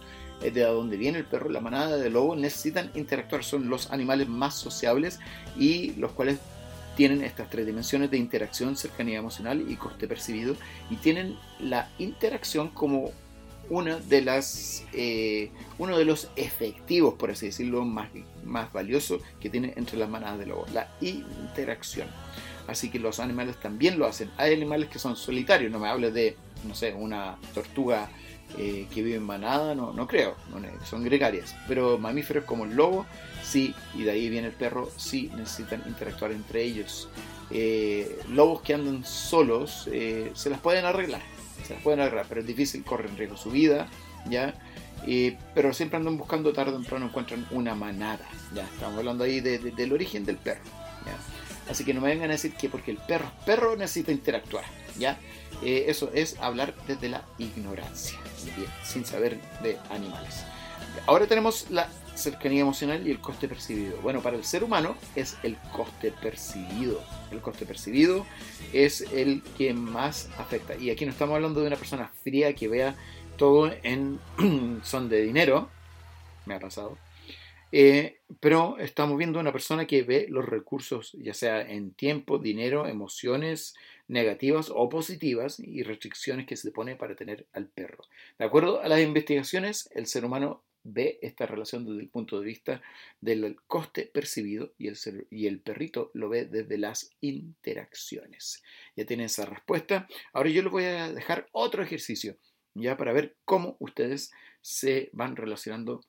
eh, 0.43 0.51
de 0.51 0.63
donde 0.63 0.97
viene 0.97 1.19
el 1.19 1.25
perro, 1.25 1.49
la 1.51 1.61
manada 1.61 1.97
de 1.97 2.11
lobos 2.11 2.39
necesitan 2.39 2.91
interactuar, 2.95 3.45
son 3.45 3.69
los 3.69 3.91
animales 3.91 4.29
más 4.29 4.55
sociables 4.55 5.19
y 5.59 5.93
los 5.93 6.13
cuales 6.13 6.39
tienen 6.97 7.23
estas 7.23 7.49
tres 7.49 7.67
dimensiones 7.67 8.11
de 8.11 8.19
interacción, 8.19 8.77
cercanía 8.77 9.19
emocional 9.19 9.65
y 9.69 9.77
coste 9.77 10.07
percibido 10.07 10.57
y 10.91 10.97
tienen 10.97 11.37
la 11.59 11.89
interacción 11.99 12.69
como 12.69 13.13
una 13.71 14.01
de 14.01 14.21
las, 14.21 14.85
eh, 14.93 15.51
uno 15.79 15.97
de 15.97 16.05
los 16.05 16.29
efectivos, 16.37 17.15
por 17.15 17.31
así 17.31 17.47
decirlo, 17.47 17.85
más, 17.85 18.11
más 18.45 18.73
valiosos 18.73 19.23
que 19.41 19.49
tiene 19.49 19.73
entre 19.77 19.97
las 19.97 20.11
manadas 20.11 20.41
de 20.41 20.47
lobos, 20.47 20.71
la 20.73 20.91
interacción. 21.01 22.09
Así 22.67 22.91
que 22.91 22.99
los 22.99 23.21
animales 23.21 23.57
también 23.59 23.99
lo 23.99 24.07
hacen. 24.07 24.31
Hay 24.37 24.53
animales 24.53 24.91
que 24.91 24.99
son 24.99 25.17
solitarios, 25.17 25.71
no 25.71 25.79
me 25.79 25.89
hables 25.89 26.13
de, 26.13 26.37
no 26.67 26.75
sé, 26.75 26.93
una 26.93 27.39
tortuga 27.55 28.11
eh, 28.59 28.87
que 28.93 29.03
vive 29.03 29.17
en 29.17 29.23
manada, 29.23 29.75
no, 29.75 29.93
no 29.93 30.07
creo, 30.09 30.35
son 30.85 31.05
gregarias. 31.05 31.55
Pero 31.69 31.97
mamíferos 31.97 32.45
como 32.45 32.65
el 32.65 32.75
lobo, 32.75 33.07
sí, 33.45 33.73
y 33.95 34.03
de 34.03 34.11
ahí 34.11 34.29
viene 34.29 34.49
el 34.49 34.55
perro, 34.55 34.91
sí 34.97 35.31
necesitan 35.37 35.85
interactuar 35.87 36.33
entre 36.33 36.65
ellos. 36.65 37.09
Eh, 37.53 38.21
lobos 38.29 38.63
que 38.63 38.75
andan 38.75 39.05
solos 39.05 39.89
se 40.35 40.51
las 40.51 40.61
pueden 40.61 40.85
arreglar 40.85 41.23
se 41.65 41.75
las 41.75 41.83
pueden 41.83 42.01
agarrar, 42.01 42.27
pero 42.29 42.41
es 42.41 42.47
difícil, 42.47 42.85
corren 42.85 43.17
riesgo 43.17 43.37
su 43.37 43.51
vida, 43.51 43.89
¿ya? 44.29 44.55
pero 45.55 45.73
siempre 45.73 45.97
andan 45.97 46.19
buscando, 46.19 46.53
tarde 46.53 46.73
o 46.73 46.75
temprano 46.75 47.07
encuentran 47.07 47.47
una 47.51 47.75
manada, 47.75 48.27
¿ya? 48.55 48.65
Estamos 48.65 48.99
hablando 48.99 49.25
ahí 49.25 49.41
del 49.41 49.93
origen 49.93 50.27
del 50.27 50.37
perro, 50.37 50.65
¿ya? 51.07 51.17
Así 51.71 51.85
que 51.85 51.95
no 51.95 52.01
me 52.01 52.09
vengan 52.09 52.31
a 52.31 52.35
decir 52.35 52.53
que 52.55 52.69
porque 52.69 52.91
el 52.91 52.99
perro 52.99 53.31
perro 53.47 53.77
necesita 53.77 54.13
interactuar, 54.13 54.65
¿ya? 54.99 55.19
Eh, 55.63 55.85
eso 55.89 56.11
es 56.15 56.39
hablar 56.41 56.75
desde 56.87 57.09
la 57.09 57.25
ignorancia, 57.39 58.19
sin 58.85 59.05
saber 59.05 59.39
de 59.63 59.79
animales. 59.91 60.45
Ahora 61.07 61.27
tenemos 61.27 61.71
la 61.71 61.89
cercanía 62.21 62.61
emocional 62.61 63.07
y 63.07 63.11
el 63.11 63.21
coste 63.21 63.49
percibido. 63.49 64.01
Bueno, 64.03 64.23
para 64.23 64.37
el 64.37 64.45
ser 64.45 64.63
humano 64.63 64.97
es 65.17 65.37
el 65.43 65.57
coste 65.73 66.13
percibido. 66.13 67.03
El 67.31 67.41
coste 67.41 67.67
percibido 67.67 68.27
es 68.73 69.01
el 69.13 69.43
que 69.59 69.75
más 69.75 70.31
afecta. 70.39 70.77
Y 70.77 70.91
aquí 70.91 71.05
no 71.05 71.13
estamos 71.13 71.35
hablando 71.35 71.61
de 71.61 71.67
una 71.67 71.77
persona 71.77 72.09
fría 72.23 72.55
que 72.55 72.69
vea 72.69 72.95
todo 73.37 73.73
en 73.83 74.21
son 74.85 75.09
de 75.09 75.23
dinero. 75.23 75.69
Me 76.47 76.55
ha 76.55 76.61
pasado. 76.61 76.99
Eh, 77.73 78.21
pero 78.41 78.79
estamos 78.79 79.17
viendo 79.17 79.39
una 79.39 79.53
persona 79.53 79.87
que 79.87 80.03
ve 80.03 80.27
los 80.29 80.45
recursos, 80.45 81.13
ya 81.13 81.35
sea 81.35 81.63
en 81.63 81.93
tiempo, 81.93 82.39
dinero, 82.39 82.87
emociones, 82.87 83.75
negativas 84.09 84.73
o 84.75 84.89
positivas 84.89 85.61
y 85.61 85.85
restricciones 85.85 86.47
que 86.47 86.57
se 86.57 86.73
pone 86.73 86.97
para 86.97 87.15
tener 87.15 87.47
al 87.53 87.67
perro. 87.67 88.05
De 88.39 88.45
acuerdo 88.45 88.83
a 88.83 88.89
las 88.89 89.01
investigaciones, 89.01 89.89
el 89.95 90.07
ser 90.07 90.25
humano 90.25 90.63
ve 90.83 91.19
esta 91.23 91.47
relación 91.47 91.85
desde 91.85 92.01
el 92.01 92.09
punto 92.09 92.39
de 92.39 92.47
vista 92.47 92.83
del 93.21 93.57
coste 93.67 94.07
percibido 94.07 94.75
y 94.79 94.89
el, 95.47 95.61
perrito 95.61 96.11
lo 96.15 96.29
ve 96.29 96.47
desde 96.47 96.79
las 96.79 97.11
interacciones. 97.21 98.63
Ya 98.97 99.05
tienen 99.05 99.27
esa 99.27 99.47
respuesta. 99.47 100.09
Ahora 100.33 100.51
yo 100.51 100.63
les 100.63 100.73
voy 100.73 100.85
a 100.85 101.13
dejar 101.13 101.49
otro 101.53 101.83
ejercicio 101.83 102.39
ya 102.75 102.97
para 102.97 103.13
ver 103.13 103.37
cómo 103.45 103.77
ustedes 103.81 104.31
se 104.61 105.11
van 105.13 105.37
relacionando 105.37 106.03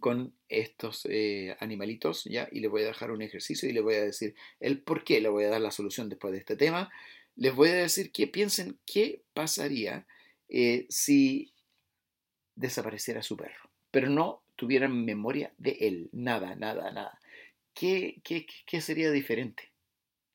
con 0.00 0.34
estos 0.48 1.06
eh, 1.08 1.56
animalitos, 1.60 2.24
¿ya? 2.24 2.48
Y 2.50 2.60
les 2.60 2.70
voy 2.70 2.82
a 2.82 2.86
dejar 2.86 3.10
un 3.10 3.22
ejercicio 3.22 3.68
y 3.68 3.72
les 3.72 3.82
voy 3.82 3.94
a 3.94 4.02
decir 4.02 4.34
el 4.60 4.82
por 4.82 5.04
qué, 5.04 5.20
le 5.20 5.28
voy 5.28 5.44
a 5.44 5.50
dar 5.50 5.60
la 5.60 5.70
solución 5.70 6.08
después 6.08 6.32
de 6.32 6.38
este 6.38 6.56
tema. 6.56 6.90
Les 7.36 7.54
voy 7.54 7.68
a 7.68 7.74
decir 7.74 8.10
que 8.10 8.26
piensen 8.26 8.78
qué 8.86 9.22
pasaría 9.34 10.06
eh, 10.48 10.86
si 10.88 11.52
desapareciera 12.56 13.22
su 13.22 13.36
perro, 13.36 13.67
pero 13.90 14.08
no 14.08 14.42
tuvieran 14.56 15.04
memoria 15.04 15.52
de 15.58 15.76
él, 15.80 16.10
nada, 16.12 16.54
nada, 16.56 16.90
nada. 16.90 17.20
¿Qué, 17.74 18.20
qué, 18.24 18.46
qué 18.66 18.80
sería 18.80 19.10
diferente? 19.10 19.70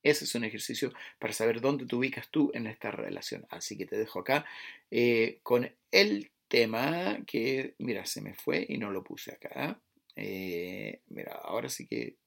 Ese 0.03 0.25
es 0.25 0.35
un 0.35 0.43
ejercicio 0.43 0.93
para 1.17 1.33
saber 1.33 1.61
dónde 1.61 1.85
te 1.85 1.95
ubicas 1.95 2.29
tú 2.29 2.51
en 2.53 2.67
esta 2.67 2.91
relación. 2.91 3.45
Así 3.49 3.77
que 3.77 3.85
te 3.85 3.97
dejo 3.97 4.19
acá 4.19 4.45
eh, 4.91 5.39
con 5.43 5.71
el 5.91 6.31
tema 6.49 7.19
que, 7.25 7.75
mira, 7.79 8.05
se 8.05 8.21
me 8.21 8.33
fue 8.33 8.65
y 8.67 8.77
no 8.77 8.91
lo 8.91 9.03
puse 9.03 9.31
acá. 9.31 9.79
Eh, 10.15 11.01
mira, 11.07 11.33
ahora 11.33 11.69
sí 11.69 11.87
que 11.87 12.17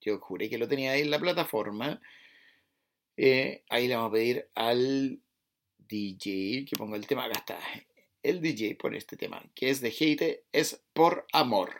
yo 0.00 0.18
juré 0.20 0.48
que 0.48 0.58
lo 0.58 0.68
tenía 0.68 0.92
ahí 0.92 1.02
en 1.02 1.10
la 1.10 1.18
plataforma. 1.18 2.00
Eh, 3.16 3.64
ahí 3.68 3.88
le 3.88 3.96
vamos 3.96 4.10
a 4.10 4.12
pedir 4.12 4.48
al 4.54 5.20
DJ 5.88 6.64
que 6.64 6.76
ponga 6.76 6.96
el 6.96 7.08
tema. 7.08 7.24
Acá 7.24 7.40
está. 7.40 7.58
El 8.26 8.40
DJ 8.40 8.74
por 8.74 8.96
este 8.96 9.16
tema, 9.16 9.40
que 9.54 9.70
es 9.70 9.80
de 9.80 9.94
hate, 9.96 10.46
es 10.50 10.82
por 10.92 11.28
amor. 11.32 11.70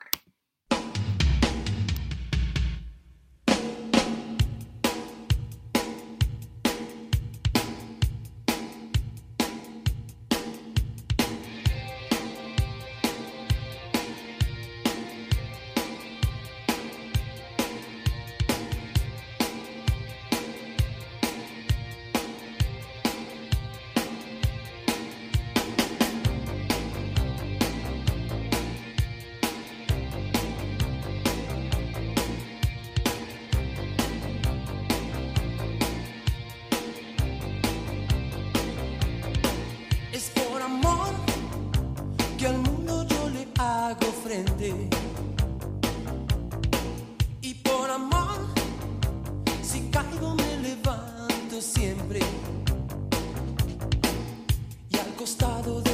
estado 55.37 55.86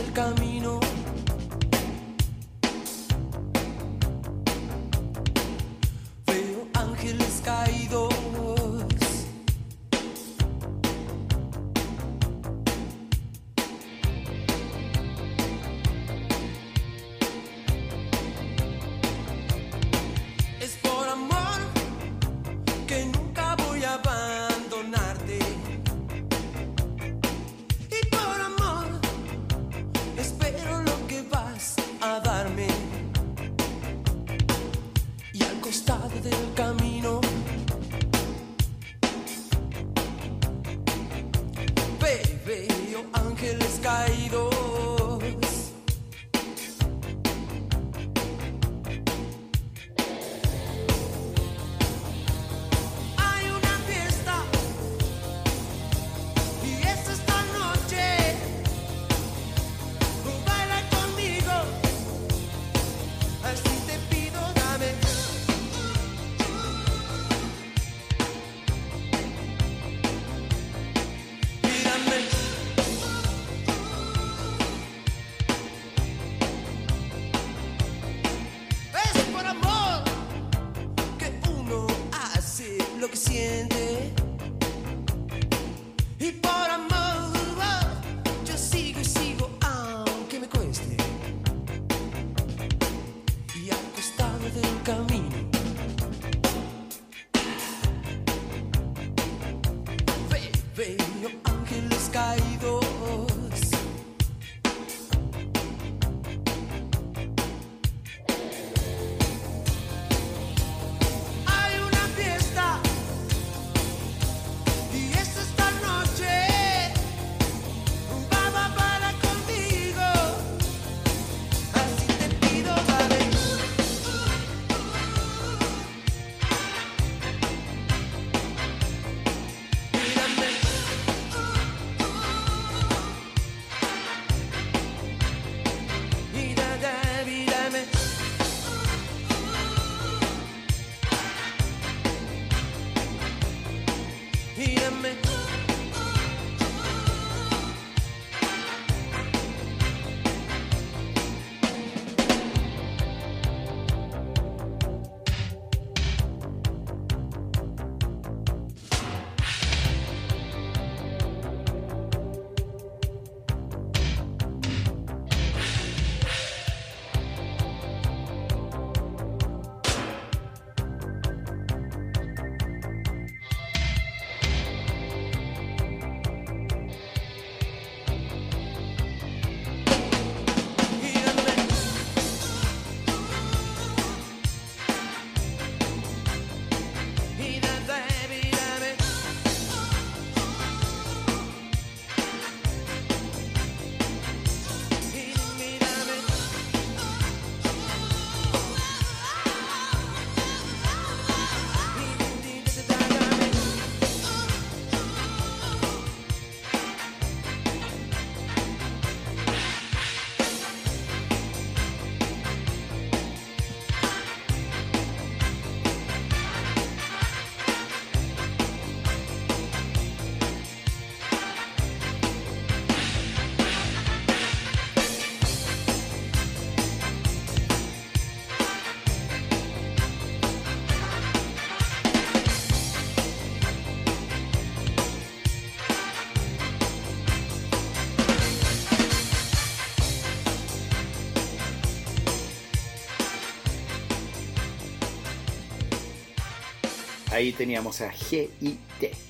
ahí 247.32 247.52
teníamos 247.52 248.00
a 248.00 248.10
GIT, 248.10 248.50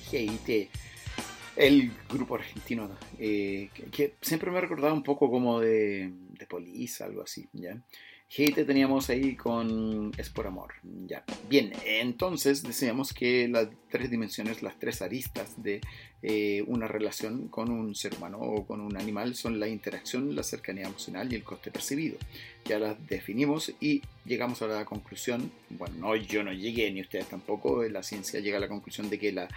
GIT, 0.09 0.69
el 1.55 1.91
grupo 2.09 2.35
argentino, 2.35 2.89
eh, 3.17 3.69
que, 3.91 4.15
siempre 4.21 4.51
me 4.51 4.57
ha 4.57 4.61
recordado 4.61 4.93
un 4.93 5.03
poco 5.03 5.29
como 5.31 5.59
de, 5.59 6.11
de 6.11 6.45
Police, 6.45 7.03
algo 7.03 7.23
así, 7.23 7.47
¿ya? 7.53 7.81
GIT 8.35 8.65
teníamos 8.65 9.11
ahí 9.11 9.35
con 9.35 10.11
Es 10.17 10.31
por 10.31 10.47
Amor. 10.47 10.73
Ya. 11.05 11.23
Bien, 11.49 11.71
entonces 11.85 12.63
decíamos 12.63 13.13
que 13.13 13.47
las 13.47 13.67
tres 13.91 14.09
dimensiones, 14.09 14.63
las 14.63 14.79
tres 14.79 15.03
aristas 15.03 15.61
de 15.61 15.81
eh, 16.23 16.63
una 16.65 16.87
relación 16.87 17.47
con 17.47 17.69
un 17.69 17.93
ser 17.93 18.15
humano 18.15 18.39
o 18.39 18.65
con 18.65 18.81
un 18.81 18.97
animal 18.97 19.35
son 19.35 19.59
la 19.59 19.67
interacción, 19.67 20.35
la 20.35 20.41
cercanía 20.41 20.87
emocional 20.87 21.31
y 21.31 21.35
el 21.35 21.43
coste 21.43 21.69
percibido. 21.69 22.17
Ya 22.65 22.79
las 22.79 22.97
definimos 23.07 23.71
y 23.79 24.01
llegamos 24.25 24.63
a 24.63 24.67
la 24.67 24.83
conclusión, 24.83 25.51
bueno, 25.69 25.95
no, 25.99 26.15
yo 26.15 26.43
no 26.43 26.53
llegué 26.53 26.89
ni 26.89 27.01
ustedes 27.01 27.27
tampoco, 27.27 27.83
la 27.83 28.01
ciencia 28.01 28.39
llega 28.39 28.57
a 28.57 28.61
la 28.61 28.67
conclusión 28.67 29.11
de 29.11 29.19
que 29.19 29.31
la 29.31 29.47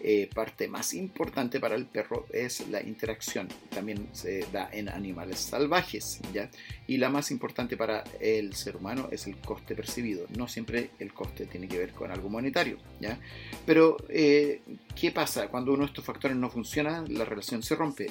eh, 0.00 0.28
parte 0.34 0.68
más 0.68 0.94
importante 0.94 1.60
para 1.60 1.74
el 1.74 1.86
perro 1.86 2.26
es 2.30 2.68
la 2.68 2.82
interacción. 2.82 3.48
También 3.70 4.08
se 4.12 4.46
da 4.52 4.68
en 4.72 4.88
animales 4.88 5.38
salvajes, 5.38 6.20
¿ya? 6.32 6.50
Y 6.86 6.98
la 6.98 7.08
más 7.08 7.30
importante 7.30 7.76
para 7.76 8.04
el 8.20 8.54
ser 8.54 8.76
humano 8.76 9.08
es 9.10 9.26
el 9.26 9.36
coste 9.38 9.74
percibido. 9.74 10.26
No 10.36 10.48
siempre 10.48 10.90
el 10.98 11.12
coste 11.12 11.46
tiene 11.46 11.68
que 11.68 11.78
ver 11.78 11.92
con 11.92 12.10
algo 12.10 12.28
monetario, 12.28 12.78
¿ya? 13.00 13.18
Pero, 13.64 13.96
eh, 14.08 14.60
¿qué 14.94 15.10
pasa? 15.10 15.48
Cuando 15.48 15.72
uno 15.72 15.84
de 15.84 15.88
estos 15.88 16.04
factores 16.04 16.36
no 16.36 16.50
funciona, 16.50 17.04
la 17.08 17.24
relación 17.24 17.62
se 17.62 17.74
rompe 17.74 18.10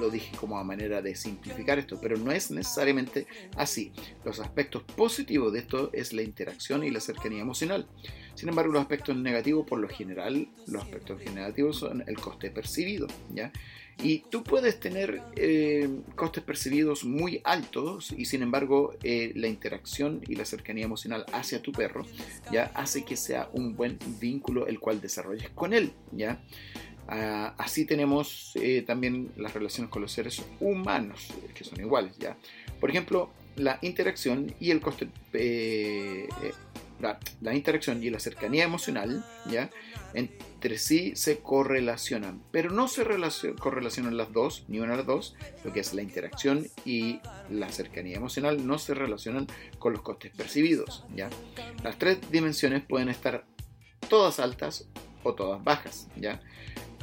lo 0.00 0.10
dije 0.10 0.36
como 0.36 0.58
a 0.58 0.64
manera 0.64 1.02
de 1.02 1.14
simplificar 1.14 1.78
esto, 1.78 1.98
pero 2.00 2.16
no 2.16 2.32
es 2.32 2.50
necesariamente 2.50 3.26
así. 3.56 3.92
Los 4.24 4.40
aspectos 4.40 4.82
positivos 4.82 5.52
de 5.52 5.60
esto 5.60 5.90
es 5.92 6.12
la 6.12 6.22
interacción 6.22 6.84
y 6.84 6.90
la 6.90 7.00
cercanía 7.00 7.40
emocional. 7.40 7.86
Sin 8.34 8.48
embargo, 8.48 8.72
los 8.72 8.82
aspectos 8.82 9.16
negativos, 9.16 9.66
por 9.66 9.80
lo 9.80 9.88
general, 9.88 10.48
los 10.66 10.82
aspectos 10.82 11.20
negativos 11.34 11.78
son 11.78 12.04
el 12.06 12.16
coste 12.20 12.50
percibido, 12.50 13.08
¿ya? 13.34 13.52
Y 14.00 14.20
tú 14.30 14.44
puedes 14.44 14.78
tener 14.78 15.20
eh, 15.34 15.88
costes 16.14 16.44
percibidos 16.44 17.04
muy 17.04 17.40
altos 17.42 18.14
y 18.16 18.26
sin 18.26 18.42
embargo 18.42 18.94
eh, 19.02 19.32
la 19.34 19.48
interacción 19.48 20.20
y 20.28 20.36
la 20.36 20.44
cercanía 20.44 20.84
emocional 20.84 21.26
hacia 21.32 21.60
tu 21.62 21.72
perro 21.72 22.06
ya 22.52 22.70
hace 22.74 23.04
que 23.04 23.16
sea 23.16 23.50
un 23.52 23.74
buen 23.74 23.98
vínculo 24.20 24.68
el 24.68 24.78
cual 24.78 25.00
desarrolles 25.00 25.50
con 25.50 25.72
él, 25.72 25.90
¿ya? 26.12 26.40
Ah, 27.08 27.54
así 27.56 27.86
tenemos 27.86 28.52
eh, 28.56 28.82
también 28.82 29.32
las 29.36 29.54
relaciones 29.54 29.90
con 29.90 30.02
los 30.02 30.12
seres 30.12 30.42
humanos, 30.60 31.28
que 31.54 31.64
son 31.64 31.80
iguales, 31.80 32.18
¿ya? 32.18 32.36
Por 32.78 32.90
ejemplo, 32.90 33.30
la 33.56 33.78
interacción 33.82 34.54
y 34.60 34.70
el 34.70 34.80
coste... 34.80 35.08
Eh, 35.32 36.28
eh, 36.42 36.52
la, 37.40 37.54
interacción 37.54 38.02
y 38.02 38.10
la 38.10 38.18
cercanía 38.18 38.64
emocional, 38.64 39.24
¿ya? 39.48 39.70
Entre 40.14 40.78
sí 40.78 41.14
se 41.14 41.38
correlacionan, 41.38 42.42
pero 42.50 42.70
no 42.70 42.88
se 42.88 43.04
correlacionan 43.54 44.16
las 44.16 44.32
dos, 44.32 44.64
ni 44.68 44.80
una 44.80 44.92
de 44.92 44.96
las 44.98 45.06
dos, 45.06 45.36
lo 45.64 45.72
que 45.72 45.80
es 45.80 45.94
la 45.94 46.02
interacción 46.02 46.66
y 46.84 47.20
la 47.50 47.68
cercanía 47.68 48.16
emocional 48.16 48.66
no 48.66 48.78
se 48.78 48.94
relacionan 48.94 49.46
con 49.78 49.92
los 49.92 50.02
costes 50.02 50.32
percibidos, 50.36 51.04
¿ya? 51.14 51.30
Las 51.84 51.98
tres 51.98 52.18
dimensiones 52.30 52.82
pueden 52.82 53.08
estar 53.08 53.44
todas 54.08 54.40
altas 54.40 54.88
o 55.22 55.34
todas 55.34 55.62
bajas, 55.62 56.08
¿ya? 56.16 56.40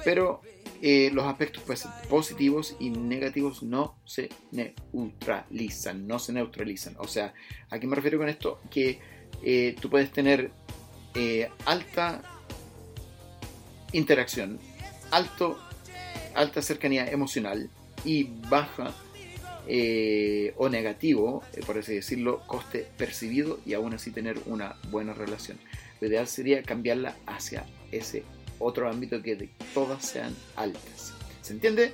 Pero 0.06 0.42
eh, 0.82 1.10
los 1.12 1.26
aspectos 1.26 1.64
pues, 1.66 1.88
positivos 2.10 2.76
y 2.80 2.92
negativos 2.92 3.64
no 3.64 3.98
se 4.06 4.30
neutralizan, 4.52 6.06
no 6.06 6.20
se 6.20 6.32
neutralizan. 6.32 6.96
O 7.00 7.08
sea, 7.08 7.34
¿a 7.72 7.80
qué 7.80 7.88
me 7.88 7.96
refiero 7.96 8.20
con 8.20 8.30
esto? 8.30 8.60
Que 8.70 9.00
eh, 9.44 9.76
tú 9.82 9.90
puedes 9.90 10.12
tener 10.12 10.52
eh, 11.16 11.50
alta 11.66 12.22
interacción, 13.94 14.60
alto, 15.10 15.58
alta 16.36 16.62
cercanía 16.62 17.08
emocional 17.10 17.70
y 18.04 18.26
baja 18.50 18.94
o 20.58 20.70
negativo, 20.70 21.42
por 21.66 21.80
así 21.80 21.96
decirlo, 21.96 22.44
coste 22.46 22.86
percibido 22.98 23.60
y 23.66 23.74
aún 23.74 23.96
así 23.96 24.12
tener 24.12 24.38
una 24.46 24.76
buena 24.92 25.14
relación. 25.14 25.58
Lo 26.00 26.08
ideal 26.08 26.28
sería 26.28 26.62
cambiarla 26.62 27.16
hacia 27.26 27.66
ese 27.92 28.24
otro 28.60 28.90
ámbito 28.90 29.22
que 29.22 29.50
todas 29.74 30.06
sean 30.06 30.36
altas. 30.56 31.14
¿Se 31.42 31.54
entiende? 31.54 31.94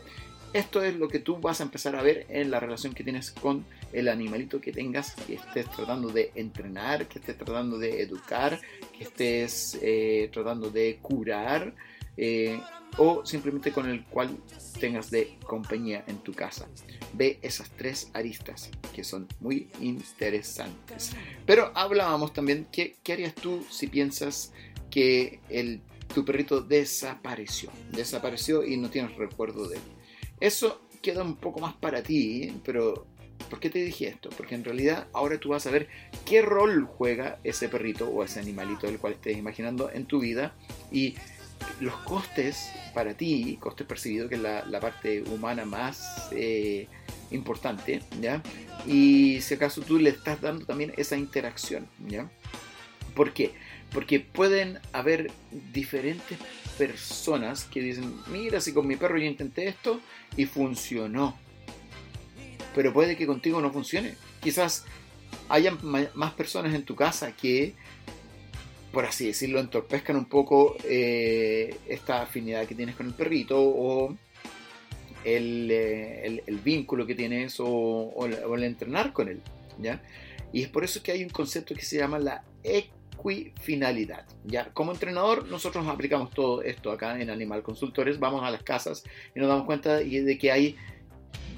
Esto 0.53 0.83
es 0.83 0.95
lo 0.95 1.07
que 1.07 1.19
tú 1.19 1.37
vas 1.37 1.61
a 1.61 1.63
empezar 1.63 1.95
a 1.95 2.01
ver 2.01 2.25
en 2.27 2.51
la 2.51 2.59
relación 2.59 2.93
que 2.93 3.05
tienes 3.05 3.31
con 3.31 3.65
el 3.93 4.09
animalito 4.09 4.59
que 4.59 4.73
tengas, 4.73 5.13
que 5.15 5.35
estés 5.35 5.69
tratando 5.71 6.09
de 6.09 6.31
entrenar, 6.35 7.07
que 7.07 7.19
estés 7.19 7.37
tratando 7.37 7.77
de 7.77 8.01
educar, 8.01 8.59
que 8.97 9.05
estés 9.05 9.79
eh, 9.81 10.29
tratando 10.33 10.69
de 10.69 10.99
curar 11.01 11.73
eh, 12.17 12.59
o 12.97 13.25
simplemente 13.25 13.71
con 13.71 13.89
el 13.89 14.03
cual 14.03 14.37
tengas 14.79 15.09
de 15.09 15.37
compañía 15.45 16.03
en 16.07 16.17
tu 16.17 16.33
casa. 16.33 16.67
Ve 17.13 17.39
esas 17.41 17.69
tres 17.71 18.09
aristas 18.13 18.69
que 18.93 19.05
son 19.05 19.27
muy 19.39 19.69
interesantes. 19.79 21.11
Pero 21.45 21.71
hablábamos 21.75 22.33
también, 22.33 22.67
¿qué, 22.73 22.97
qué 23.03 23.13
harías 23.13 23.35
tú 23.35 23.65
si 23.69 23.87
piensas 23.87 24.51
que 24.89 25.39
el 25.49 25.81
tu 26.11 26.25
perrito 26.25 26.61
desapareció. 26.61 27.71
Desapareció 27.91 28.65
y 28.65 28.77
no 28.77 28.89
tienes 28.89 29.15
recuerdo 29.15 29.67
de 29.67 29.77
él. 29.77 29.83
Eso 30.39 30.81
queda 31.01 31.23
un 31.23 31.35
poco 31.35 31.59
más 31.59 31.73
para 31.75 32.01
ti, 32.03 32.53
pero 32.63 33.07
¿por 33.49 33.59
qué 33.59 33.69
te 33.69 33.79
dije 33.83 34.07
esto? 34.07 34.29
Porque 34.29 34.55
en 34.55 34.63
realidad 34.63 35.07
ahora 35.13 35.39
tú 35.39 35.49
vas 35.49 35.65
a 35.67 35.71
ver 35.71 35.87
qué 36.25 36.41
rol 36.41 36.85
juega 36.85 37.39
ese 37.43 37.69
perrito 37.69 38.09
o 38.09 38.23
ese 38.23 38.39
animalito 38.39 38.87
del 38.87 38.99
cual 38.99 39.13
estés 39.13 39.37
imaginando 39.37 39.91
en 39.91 40.05
tu 40.05 40.19
vida 40.19 40.55
y 40.91 41.15
los 41.79 41.95
costes 41.97 42.71
para 42.93 43.13
ti, 43.13 43.57
costes 43.59 43.85
percibidos, 43.87 44.29
que 44.29 44.35
es 44.35 44.41
la, 44.41 44.79
parte 44.79 45.21
humana 45.23 45.65
más 45.65 46.29
eh, 46.31 46.87
importante, 47.31 48.01
¿ya? 48.19 48.41
Y 48.87 49.41
si 49.41 49.53
acaso 49.53 49.81
tú 49.81 49.99
le 49.99 50.09
estás 50.09 50.41
dando 50.41 50.65
también 50.65 50.93
esa 50.97 51.17
interacción, 51.17 51.87
¿ya? 52.07 52.29
¿Por 53.15 53.33
qué? 53.33 53.53
Porque 53.91 54.19
pueden 54.19 54.79
haber 54.93 55.31
diferentes 55.73 56.37
personas 56.77 57.65
que 57.65 57.81
dicen, 57.81 58.13
mira, 58.27 58.61
si 58.61 58.73
con 58.73 58.87
mi 58.87 58.95
perro 58.95 59.17
yo 59.17 59.25
intenté 59.25 59.67
esto 59.67 59.99
y 60.37 60.45
funcionó. 60.45 61.37
Pero 62.73 62.93
puede 62.93 63.17
que 63.17 63.27
contigo 63.27 63.59
no 63.61 63.71
funcione. 63.71 64.15
Quizás 64.41 64.85
haya 65.49 65.71
más 66.13 66.33
personas 66.33 66.73
en 66.73 66.83
tu 66.83 66.95
casa 66.95 67.35
que, 67.35 67.73
por 68.93 69.05
así 69.05 69.27
decirlo, 69.27 69.59
entorpezcan 69.59 70.15
un 70.15 70.25
poco 70.25 70.77
eh, 70.85 71.75
esta 71.87 72.21
afinidad 72.21 72.65
que 72.65 72.75
tienes 72.75 72.95
con 72.95 73.07
el 73.07 73.13
perrito 73.13 73.59
o 73.59 74.15
el, 75.25 75.69
eh, 75.69 76.43
vínculo 76.63 77.05
que 77.05 77.15
tienes 77.15 77.59
o, 77.59 77.67
o, 77.67 78.25
el 78.25 78.63
entrenar 78.63 79.13
con 79.13 79.27
él. 79.27 79.41
¿ya? 79.79 80.01
Y 80.53 80.63
es 80.63 80.69
por 80.69 80.83
eso 80.83 81.03
que 81.03 81.11
hay 81.11 81.23
un 81.23 81.29
concepto 81.29 81.75
que 81.75 81.83
se 81.83 81.97
llama 81.97 82.19
la 82.19 82.43
finalidad. 83.61 84.25
Ya, 84.45 84.73
como 84.73 84.91
entrenador, 84.91 85.47
nosotros 85.47 85.87
aplicamos 85.87 86.31
todo 86.31 86.61
esto 86.63 86.91
acá 86.91 87.19
en 87.19 87.29
Animal 87.29 87.63
Consultores, 87.63 88.19
vamos 88.19 88.43
a 88.43 88.51
las 88.51 88.63
casas 88.63 89.03
y 89.35 89.39
nos 89.39 89.49
damos 89.49 89.65
cuenta 89.65 89.97
de 89.97 90.37
que 90.37 90.51
hay 90.51 90.75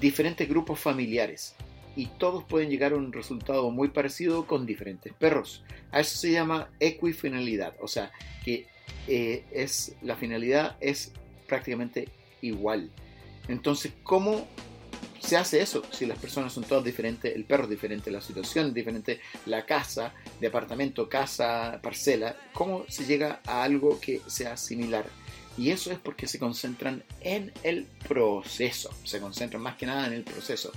diferentes 0.00 0.48
grupos 0.48 0.78
familiares 0.78 1.54
y 1.96 2.06
todos 2.06 2.44
pueden 2.44 2.70
llegar 2.70 2.92
a 2.92 2.96
un 2.96 3.12
resultado 3.12 3.70
muy 3.70 3.88
parecido 3.88 4.46
con 4.46 4.66
diferentes 4.66 5.12
perros. 5.12 5.64
A 5.92 6.00
eso 6.00 6.18
se 6.18 6.32
llama 6.32 6.68
equifinalidad, 6.80 7.74
o 7.80 7.88
sea, 7.88 8.10
que 8.44 8.66
eh, 9.06 9.44
es, 9.52 9.96
la 10.02 10.16
finalidad 10.16 10.76
es 10.80 11.12
prácticamente 11.46 12.08
igual. 12.42 12.90
Entonces, 13.48 13.92
¿cómo 14.02 14.46
se 15.24 15.36
hace 15.36 15.62
eso 15.62 15.82
si 15.90 16.06
las 16.06 16.18
personas 16.18 16.52
son 16.52 16.64
todas 16.64 16.84
diferentes, 16.84 17.34
el 17.34 17.44
perro 17.44 17.64
es 17.64 17.70
diferente, 17.70 18.10
la 18.10 18.20
situación 18.20 18.68
es 18.68 18.74
diferente, 18.74 19.20
la 19.46 19.64
casa, 19.64 20.12
departamento, 20.40 21.08
casa, 21.08 21.80
parcela, 21.82 22.36
cómo 22.52 22.84
se 22.88 23.06
llega 23.06 23.40
a 23.46 23.62
algo 23.62 23.98
que 24.00 24.20
sea 24.26 24.56
similar. 24.56 25.06
Y 25.56 25.70
eso 25.70 25.92
es 25.92 25.98
porque 25.98 26.26
se 26.26 26.38
concentran 26.38 27.04
en 27.20 27.52
el 27.62 27.86
proceso, 28.06 28.90
se 29.04 29.20
concentran 29.20 29.62
más 29.62 29.76
que 29.76 29.86
nada 29.86 30.06
en 30.06 30.12
el 30.12 30.24
proceso. 30.24 30.72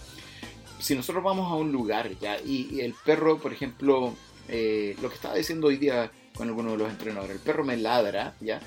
Si 0.79 0.95
nosotros 0.95 1.23
vamos 1.23 1.51
a 1.51 1.55
un 1.55 1.71
lugar 1.71 2.17
ya 2.19 2.39
y, 2.39 2.79
el 2.81 2.93
perro, 2.93 3.39
por 3.39 3.51
ejemplo, 3.51 4.15
eh, 4.47 4.95
lo 5.01 5.09
que 5.09 5.15
estaba 5.15 5.35
diciendo 5.35 5.67
hoy 5.67 5.77
día 5.77 6.11
con 6.35 6.47
alguno 6.47 6.71
de 6.71 6.77
los 6.77 6.89
entrenadores, 6.89 7.35
el 7.35 7.41
perro 7.41 7.65
me 7.65 7.75
ladra, 7.75 8.35
¿ya? 8.39 8.61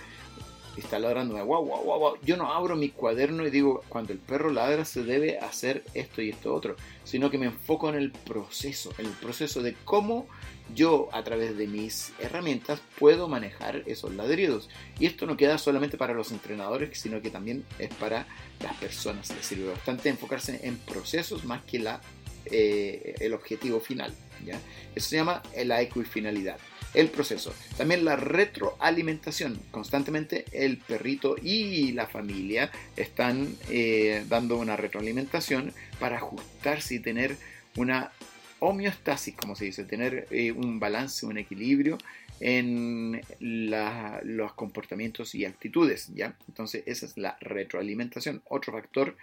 Está 0.77 0.99
ladrando, 0.99 1.35
wow, 1.45 1.65
wow, 1.65 1.85
wow, 1.85 1.99
wow. 1.99 2.15
Yo 2.23 2.37
no 2.37 2.53
abro 2.53 2.77
mi 2.77 2.91
cuaderno 2.91 3.47
y 3.47 3.51
digo, 3.51 3.83
cuando 3.89 4.13
el 4.13 4.19
perro 4.19 4.51
ladra 4.51 4.85
se 4.85 5.03
debe 5.03 5.39
hacer 5.39 5.85
esto 5.95 6.23
y 6.23 6.31
esto 6.31 6.55
otro, 6.55 6.77
sino 7.05 7.31
que 7.31 7.39
me 7.39 7.47
enfoco 7.47 7.89
en 7.89 7.97
el 7.97 8.13
proceso, 8.13 8.93
en 8.99 9.07
el 9.07 9.13
proceso 9.13 9.63
de 9.63 9.75
cómo 9.85 10.27
yo 10.75 11.09
a 11.13 11.25
través 11.25 11.57
de 11.57 11.67
mis 11.67 12.13
herramientas 12.21 12.81
puedo 12.99 13.29
manejar 13.29 13.83
esos 13.87 14.15
ladridos. 14.15 14.69
Y 14.99 15.07
esto 15.07 15.27
no 15.27 15.37
queda 15.37 15.59
solamente 15.59 15.97
para 15.97 16.15
los 16.15 16.31
entrenadores, 16.31 16.99
sino 16.99 17.21
que 17.21 17.31
también 17.31 17.65
es 17.79 17.93
para 17.95 18.27
las 18.63 18.75
personas. 18.77 19.31
Les 19.35 19.45
sirve 19.45 19.69
bastante 19.69 20.09
enfocarse 20.09 20.61
en 20.63 20.77
procesos 20.79 21.45
más 21.45 21.65
que 21.65 21.81
la 21.81 22.01
eh, 22.47 23.15
el 23.21 23.35
objetivo 23.35 23.81
final. 23.81 24.13
¿ya? 24.45 24.59
Eso 24.95 25.11
se 25.11 25.17
llama 25.17 25.43
la 25.65 25.83
equifinalidad, 25.83 26.59
el 26.95 27.09
proceso. 27.09 27.55
También 27.77 28.05
la 28.05 28.17
retroalimentación. 28.17 29.61
Constantemente 29.71 30.45
el 30.53 30.79
perrito 30.79 31.37
y 31.43 31.93
la 31.93 32.07
familia 32.07 32.71
están 32.97 33.55
eh, 33.69 34.25
dando 34.29 34.57
una 34.57 34.77
retroalimentación 34.77 35.73
para 35.99 36.17
ajustarse 36.17 36.97
y 36.97 36.99
tener 37.01 37.37
una 37.77 38.11
homeostasis, 38.59 39.35
como 39.35 39.57
se 39.57 39.67
dice, 39.67 39.85
tener 39.85 40.27
eh, 40.31 40.53
un 40.53 40.79
balance, 40.79 41.25
un 41.25 41.39
equilibrio 41.39 41.99
en 42.41 43.21
los 43.39 44.55
comportamientos 44.55 45.35
y 45.35 45.45
actitudes, 45.45 46.09
¿ya? 46.15 46.37
Entonces 46.49 46.83
esa 46.87 47.05
es 47.05 47.19
la 47.19 47.37
retroalimentación, 47.41 48.43
otro 48.47 48.73
factor 48.73 49.17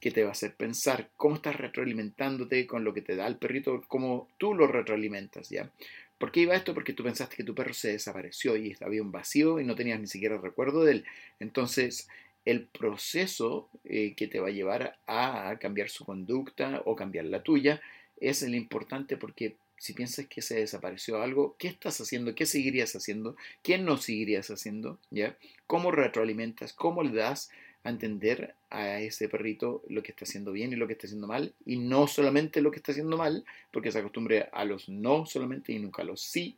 que 0.00 0.10
te 0.10 0.22
va 0.22 0.30
a 0.30 0.32
hacer 0.32 0.54
pensar 0.54 1.08
cómo 1.16 1.36
estás 1.36 1.56
retroalimentándote 1.56 2.66
con 2.66 2.84
lo 2.84 2.92
que 2.92 3.00
te 3.00 3.16
da 3.16 3.26
el 3.26 3.36
perrito, 3.36 3.84
cómo 3.86 4.28
tú 4.38 4.54
lo 4.54 4.66
retroalimentas, 4.66 5.50
¿ya? 5.50 5.70
¿Por 6.18 6.32
qué 6.32 6.40
iba 6.40 6.54
esto? 6.54 6.74
Porque 6.74 6.92
tú 6.92 7.02
pensaste 7.02 7.36
que 7.36 7.44
tu 7.44 7.54
perro 7.54 7.74
se 7.74 7.92
desapareció 7.92 8.56
y 8.56 8.76
había 8.80 9.02
un 9.02 9.12
vacío 9.12 9.60
y 9.60 9.64
no 9.64 9.74
tenías 9.74 10.00
ni 10.00 10.06
siquiera 10.06 10.38
recuerdo 10.38 10.84
de 10.84 10.92
él. 10.92 11.04
Entonces, 11.40 12.08
el 12.44 12.66
proceso 12.66 13.68
eh, 13.84 14.14
que 14.14 14.28
te 14.28 14.40
va 14.40 14.48
a 14.48 14.52
llevar 14.52 14.98
a 15.06 15.56
cambiar 15.60 15.88
su 15.88 16.04
conducta 16.04 16.82
o 16.84 16.94
cambiar 16.94 17.24
la 17.26 17.42
tuya 17.42 17.80
es 18.20 18.42
el 18.42 18.54
importante 18.54 19.16
porque 19.16 19.56
si 19.76 19.92
piensas 19.92 20.26
que 20.26 20.40
se 20.40 20.56
desapareció 20.56 21.20
algo, 21.20 21.56
¿qué 21.58 21.68
estás 21.68 22.00
haciendo? 22.00 22.34
¿Qué 22.34 22.46
seguirías 22.46 22.94
haciendo? 22.94 23.36
¿Qué 23.62 23.76
no 23.78 23.96
seguirías 23.96 24.50
haciendo? 24.50 24.98
¿Ya? 25.10 25.36
¿Cómo 25.66 25.90
retroalimentas? 25.90 26.72
¿Cómo 26.72 27.02
le 27.02 27.12
das 27.12 27.50
a 27.84 27.90
entender 27.90 28.54
a 28.70 29.00
ese 29.00 29.28
perrito 29.28 29.82
lo 29.88 30.02
que 30.02 30.10
está 30.10 30.24
haciendo 30.24 30.50
bien 30.50 30.72
y 30.72 30.76
lo 30.76 30.86
que 30.86 30.94
está 30.94 31.06
haciendo 31.06 31.26
mal? 31.26 31.54
Y 31.64 31.76
no 31.76 32.06
solamente 32.06 32.60
lo 32.60 32.70
que 32.70 32.78
está 32.78 32.92
haciendo 32.92 33.16
mal, 33.16 33.44
porque 33.70 33.92
se 33.92 33.98
acostumbre 33.98 34.48
a 34.52 34.64
los 34.64 34.88
no 34.88 35.26
solamente 35.26 35.72
y 35.72 35.78
nunca 35.78 36.02
a 36.02 36.06
los 36.06 36.20
sí. 36.20 36.56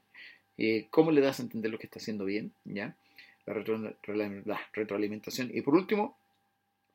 Eh, 0.57 0.87
¿Cómo 0.91 1.11
le 1.11 1.21
das 1.21 1.41
a 1.41 1.43
entender 1.43 1.71
lo 1.71 1.79
que 1.79 1.87
está 1.87 1.99
haciendo 1.99 2.25
bien? 2.25 2.53
¿Ya? 2.65 2.97
la 3.47 4.61
retroalimentación. 4.73 5.51
Y 5.55 5.61
por 5.61 5.75
último, 5.75 6.17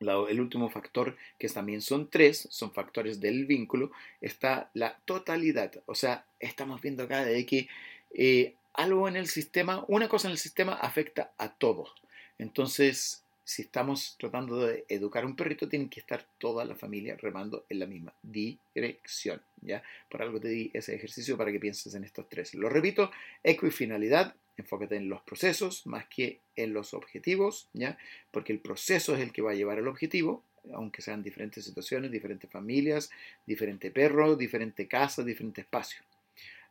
el 0.00 0.40
último 0.40 0.68
factor, 0.68 1.16
que 1.38 1.48
también 1.48 1.80
son 1.80 2.08
tres, 2.10 2.46
son 2.50 2.72
factores 2.72 3.20
del 3.20 3.46
vínculo, 3.46 3.92
está 4.20 4.70
la 4.74 4.98
totalidad. 5.04 5.72
O 5.86 5.94
sea, 5.94 6.26
estamos 6.40 6.80
viendo 6.80 7.04
acá 7.04 7.24
de 7.24 7.46
que 7.46 7.68
eh, 8.14 8.54
algo 8.74 9.08
en 9.08 9.16
el 9.16 9.28
sistema, 9.28 9.84
una 9.88 10.08
cosa 10.08 10.28
en 10.28 10.32
el 10.32 10.38
sistema 10.38 10.74
afecta 10.74 11.32
a 11.38 11.54
todos. 11.54 11.94
Entonces, 12.38 13.21
si 13.44 13.62
estamos 13.62 14.16
tratando 14.18 14.66
de 14.66 14.84
educar 14.88 15.24
a 15.24 15.26
un 15.26 15.36
perrito, 15.36 15.68
tiene 15.68 15.88
que 15.88 16.00
estar 16.00 16.24
toda 16.38 16.64
la 16.64 16.74
familia 16.74 17.16
remando 17.16 17.64
en 17.68 17.78
la 17.80 17.86
misma 17.86 18.12
dirección. 18.22 19.42
¿ya? 19.60 19.82
Por 20.08 20.22
algo 20.22 20.40
te 20.40 20.48
di 20.48 20.70
ese 20.72 20.94
ejercicio 20.94 21.36
para 21.36 21.50
que 21.52 21.60
pienses 21.60 21.94
en 21.94 22.04
estos 22.04 22.28
tres. 22.28 22.54
Lo 22.54 22.68
repito, 22.68 23.10
equifinalidad, 23.42 24.34
enfócate 24.56 24.96
en 24.96 25.08
los 25.08 25.22
procesos 25.22 25.86
más 25.86 26.06
que 26.06 26.40
en 26.56 26.72
los 26.72 26.94
objetivos, 26.94 27.68
¿ya? 27.72 27.96
Porque 28.30 28.52
el 28.52 28.58
proceso 28.58 29.14
es 29.14 29.22
el 29.22 29.32
que 29.32 29.42
va 29.42 29.52
a 29.52 29.54
llevar 29.54 29.78
al 29.78 29.88
objetivo, 29.88 30.42
aunque 30.72 31.02
sean 31.02 31.22
diferentes 31.22 31.64
situaciones, 31.64 32.10
diferentes 32.10 32.50
familias, 32.50 33.10
diferente 33.46 33.90
perro, 33.90 34.36
diferente 34.36 34.86
casa, 34.86 35.24
diferente 35.24 35.62
espacio. 35.62 36.02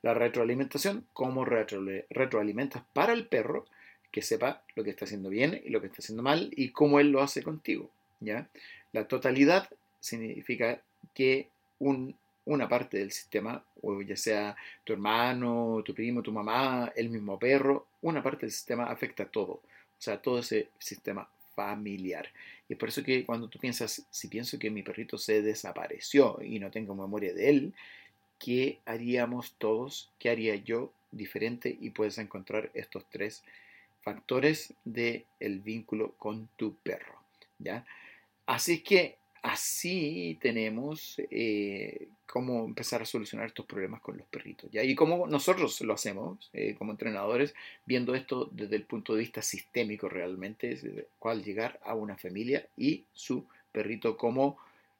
La 0.01 0.13
retroalimentación, 0.13 1.05
cómo 1.13 1.45
retroalimentas 1.45 2.83
para 2.93 3.13
el 3.13 3.27
perro, 3.27 3.65
que 4.11 4.21
sepa 4.21 4.63
lo 4.75 4.83
que 4.83 4.89
está 4.89 5.05
haciendo 5.05 5.29
bien 5.29 5.61
y 5.63 5.69
lo 5.69 5.81
que 5.81 5.87
está 5.87 5.99
haciendo 5.99 6.23
mal 6.23 6.49
y 6.55 6.69
cómo 6.69 6.99
él 6.99 7.11
lo 7.11 7.21
hace 7.21 7.43
contigo, 7.43 7.89
¿ya? 8.19 8.49
La 8.91 9.07
totalidad 9.07 9.69
significa 9.99 10.81
que 11.13 11.47
un 11.79 12.15
una 12.45 12.67
parte 12.67 12.97
del 12.97 13.11
sistema, 13.11 13.63
o 13.81 14.01
ya 14.01 14.15
sea 14.15 14.55
tu 14.83 14.93
hermano, 14.93 15.81
tu 15.85 15.93
primo, 15.93 16.21
tu 16.21 16.31
mamá, 16.31 16.91
el 16.95 17.09
mismo 17.09 17.37
perro, 17.37 17.87
una 18.01 18.23
parte 18.23 18.41
del 18.41 18.51
sistema 18.51 18.85
afecta 18.85 19.23
a 19.23 19.27
todo, 19.27 19.53
o 19.53 19.61
sea, 19.97 20.21
todo 20.21 20.39
ese 20.39 20.69
sistema 20.79 21.27
familiar. 21.55 22.27
Y 22.67 22.73
es 22.73 22.79
por 22.79 22.89
eso 22.89 23.03
que 23.03 23.25
cuando 23.25 23.47
tú 23.47 23.59
piensas, 23.59 24.05
si 24.09 24.27
pienso 24.27 24.57
que 24.57 24.69
mi 24.69 24.81
perrito 24.83 25.17
se 25.17 25.41
desapareció 25.41 26.39
y 26.41 26.59
no 26.59 26.71
tengo 26.71 26.95
memoria 26.95 27.33
de 27.33 27.49
él, 27.49 27.73
¿qué 28.39 28.79
haríamos 28.85 29.53
todos? 29.57 30.09
¿Qué 30.17 30.29
haría 30.29 30.55
yo 30.55 30.91
diferente? 31.11 31.77
Y 31.79 31.91
puedes 31.91 32.17
encontrar 32.17 32.71
estos 32.73 33.05
tres 33.09 33.43
factores 34.01 34.73
del 34.83 35.25
el 35.39 35.59
vínculo 35.59 36.13
con 36.17 36.49
tu 36.57 36.75
perro. 36.77 37.19
¿ya? 37.59 37.85
Así 38.45 38.81
que 38.81 39.17
así 39.41 40.37
tenemos 40.41 41.19
eh, 41.31 42.07
cómo 42.25 42.65
empezar 42.65 43.01
a 43.01 43.05
solucionar 43.05 43.47
estos 43.47 43.65
problemas 43.65 44.01
con 44.01 44.17
los 44.17 44.27
perritos. 44.27 44.69
¿ya? 44.71 44.83
Y 44.83 44.95
cómo 44.95 45.27
nosotros 45.27 45.79
lo 45.81 45.93
hacemos 45.93 46.49
eh, 46.53 46.75
como 46.77 46.91
entrenadores, 46.91 47.53
viendo 47.85 48.15
esto 48.15 48.49
desde 48.51 48.75
el 48.75 48.83
punto 48.83 49.13
de 49.13 49.19
vista 49.19 49.41
sistémico 49.41 50.09
realmente, 50.09 50.71
es 50.71 50.85
cuál 51.19 51.43
llegar 51.43 51.79
a 51.83 51.95
una 51.95 52.17
familia 52.17 52.67
y 52.77 53.05
su 53.13 53.45
perrito 53.71 54.17
como 54.17 54.57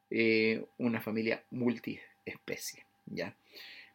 eh, 0.10 0.64
una 0.78 1.02
familia 1.02 1.44
multiespecie. 1.52 2.86
¿ya? 3.06 3.36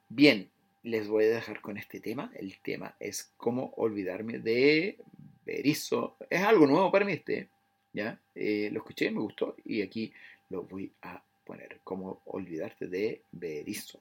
Bien, 0.08 0.48
les 0.86 1.08
voy 1.08 1.24
a 1.24 1.34
dejar 1.34 1.60
con 1.60 1.76
este 1.76 1.98
tema. 1.98 2.30
El 2.36 2.58
tema 2.60 2.94
es 3.00 3.32
cómo 3.36 3.74
olvidarme 3.76 4.38
de 4.38 4.96
Berizo. 5.44 6.16
Es 6.30 6.42
algo 6.42 6.66
nuevo 6.66 6.92
para 6.92 7.04
mí 7.04 7.12
este. 7.12 7.48
¿ya? 7.92 8.20
lo 8.34 8.78
escuché, 8.78 9.10
me 9.10 9.20
gustó 9.20 9.56
y 9.64 9.82
aquí 9.82 10.12
lo 10.48 10.62
voy 10.62 10.92
a 11.02 11.20
poner. 11.44 11.80
Como 11.82 12.22
olvidarte 12.26 12.86
de 12.86 13.22
Berizo. 13.32 14.00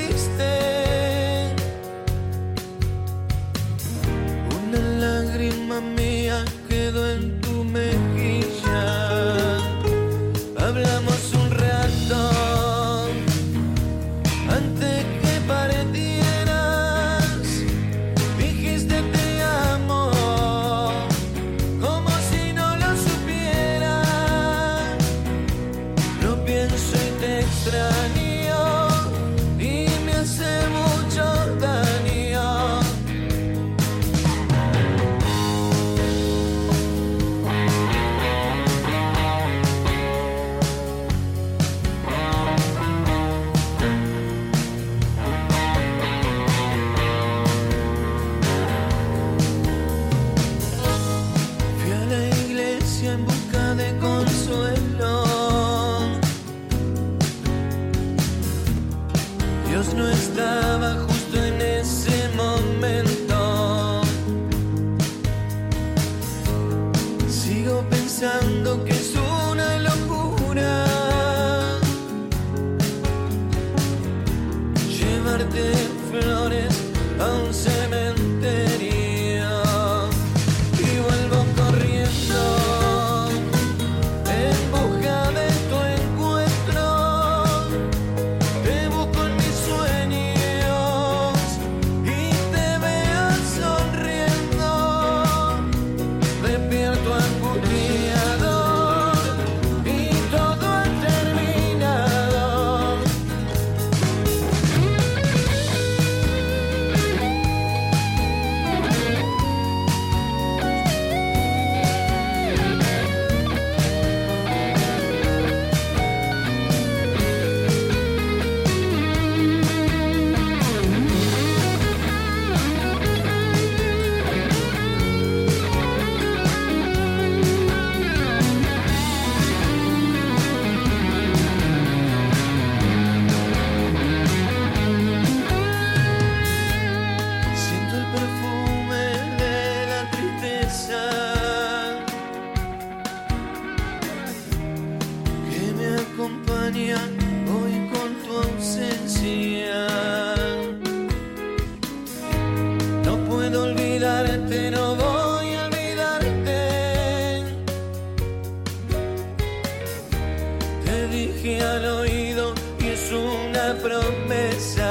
Dije 161.43 161.59
al 161.63 161.85
oído 161.85 162.53
y 162.79 162.89
es 162.89 163.11
una 163.11 163.73
promesa. 163.81 164.83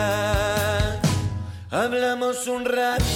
Hablamos 1.71 2.49
un 2.49 2.65
rato 2.65 3.10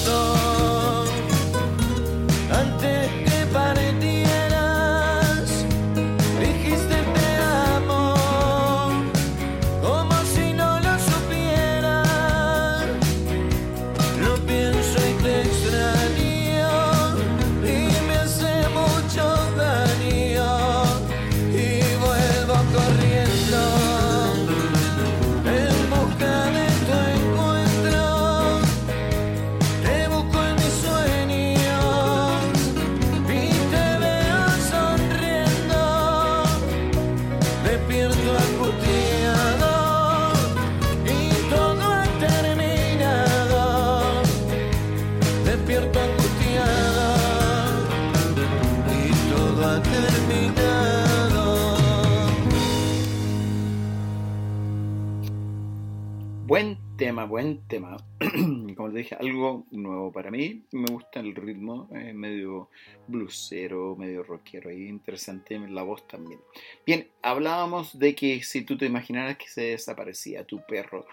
tema. 57.66 57.96
Como 58.76 58.90
te 58.90 58.98
dije, 58.98 59.14
algo 59.14 59.66
nuevo 59.70 60.12
para 60.12 60.30
mí. 60.30 60.64
Me 60.72 60.86
gusta 60.86 61.20
el 61.20 61.34
ritmo, 61.34 61.88
eh, 61.94 62.12
medio 62.12 62.70
blusero, 63.06 63.96
medio 63.96 64.22
rockero 64.22 64.70
y 64.70 64.88
interesante 64.88 65.58
la 65.58 65.82
voz 65.82 66.06
también. 66.08 66.40
Bien, 66.86 67.08
hablábamos 67.22 67.98
de 67.98 68.14
que 68.14 68.42
si 68.42 68.62
tú 68.62 68.76
te 68.76 68.86
imaginaras 68.86 69.36
que 69.36 69.48
se 69.48 69.62
desaparecía 69.62 70.44
tu 70.44 70.64
perro 70.66 71.06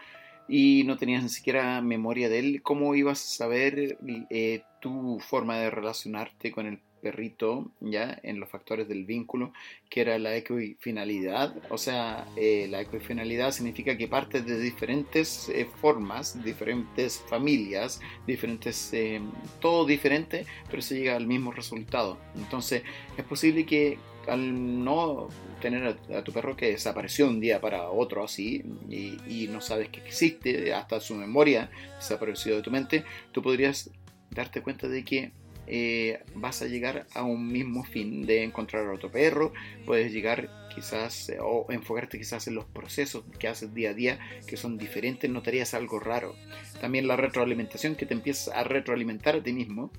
y 0.47 0.83
no 0.85 0.97
tenías 0.97 1.23
ni 1.23 1.29
siquiera 1.29 1.81
memoria 1.81 2.29
de 2.29 2.39
él, 2.39 2.61
¿cómo 2.63 2.95
ibas 2.95 3.23
a 3.23 3.37
saber 3.37 3.97
eh, 4.29 4.63
tu 4.81 5.19
forma 5.19 5.57
de 5.57 5.69
relacionarte 5.69 6.51
con 6.51 6.65
el 6.67 6.79
perrito, 7.01 7.71
ya 7.79 8.19
en 8.23 8.39
los 8.39 8.49
factores 8.49 8.87
del 8.87 9.05
vínculo, 9.05 9.51
que 9.89 10.01
era 10.01 10.19
la 10.19 10.35
equifinalidad. 10.35 11.55
O 11.69 11.77
sea, 11.77 12.25
eh, 12.35 12.67
la 12.69 12.81
equifinalidad 12.81 13.51
significa 13.51 13.97
que 13.97 14.07
partes 14.07 14.45
de 14.45 14.59
diferentes 14.59 15.49
eh, 15.49 15.67
formas, 15.81 16.41
diferentes 16.43 17.23
familias, 17.27 17.99
diferentes, 18.27 18.93
eh, 18.93 19.21
todo 19.59 19.85
diferente, 19.85 20.45
pero 20.69 20.81
se 20.81 20.95
llega 20.95 21.15
al 21.15 21.27
mismo 21.27 21.51
resultado. 21.51 22.17
Entonces, 22.35 22.83
es 23.17 23.25
posible 23.25 23.65
que 23.65 23.97
al 24.27 24.83
no 24.83 25.29
tener 25.61 25.97
a, 26.13 26.23
tu 26.23 26.31
perro 26.31 26.55
que 26.55 26.67
desapareció 26.67 27.27
un 27.27 27.39
día 27.39 27.59
para 27.59 27.89
otro 27.89 28.23
así 28.23 28.63
y, 28.87 29.17
y 29.27 29.47
no 29.47 29.61
sabes 29.61 29.89
que 29.89 29.99
existe, 29.99 30.71
hasta 30.75 30.99
su 30.99 31.15
memoria 31.15 31.71
desapareció 31.95 32.55
de 32.55 32.61
tu 32.61 32.69
mente, 32.69 33.03
tú 33.31 33.41
podrías 33.41 33.89
darte 34.31 34.61
cuenta 34.61 34.87
de 34.87 35.03
que 35.03 35.31
eh, 35.67 36.19
vas 36.35 36.61
a 36.61 36.67
llegar 36.67 37.07
a 37.13 37.23
un 37.23 37.47
mismo 37.47 37.83
fin 37.83 38.25
de 38.25 38.43
encontrar 38.43 38.87
a 38.87 38.93
otro 38.93 39.11
perro, 39.11 39.53
puedes 39.85 40.11
llegar 40.11 40.49
quizás 40.73 41.29
eh, 41.29 41.37
o 41.39 41.65
enfocarte 41.69 42.17
quizás 42.17 42.47
en 42.47 42.55
los 42.55 42.65
procesos 42.65 43.23
que 43.39 43.47
haces 43.47 43.73
día 43.73 43.91
a 43.91 43.93
día 43.93 44.19
que 44.47 44.57
son 44.57 44.77
diferentes, 44.77 45.29
notarías 45.29 45.73
algo 45.73 45.99
raro. 45.99 46.35
También 46.79 47.07
la 47.07 47.15
retroalimentación 47.15 47.95
que 47.95 48.05
te 48.05 48.13
empiezas 48.13 48.53
a 48.53 48.63
retroalimentar 48.63 49.35
a 49.35 49.43
ti 49.43 49.53
mismo 49.53 49.91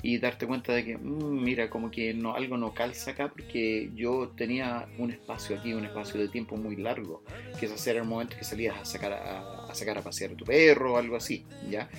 y 0.00 0.18
darte 0.18 0.46
cuenta 0.46 0.72
de 0.72 0.84
que, 0.84 0.96
mmm, 0.96 1.42
mira, 1.42 1.68
como 1.68 1.90
que 1.90 2.14
no, 2.14 2.34
algo 2.34 2.56
no 2.56 2.72
calza 2.72 3.10
acá 3.10 3.28
porque 3.28 3.90
yo 3.94 4.28
tenía 4.36 4.88
un 4.96 5.10
espacio 5.10 5.58
aquí, 5.58 5.74
un 5.74 5.84
espacio 5.84 6.20
de 6.20 6.28
tiempo 6.28 6.56
muy 6.56 6.76
largo, 6.76 7.24
quizás 7.58 7.84
era 7.86 8.00
el 8.00 8.06
momento 8.06 8.36
que 8.38 8.44
salías 8.44 8.78
a 8.78 8.84
sacar 8.84 9.12
a, 9.12 9.64
a 9.64 9.74
sacar 9.74 9.98
a 9.98 10.02
pasear 10.02 10.32
a 10.32 10.36
tu 10.36 10.44
perro 10.44 10.94
o 10.94 10.96
algo 10.96 11.16
así, 11.16 11.44
¿ya? 11.68 11.90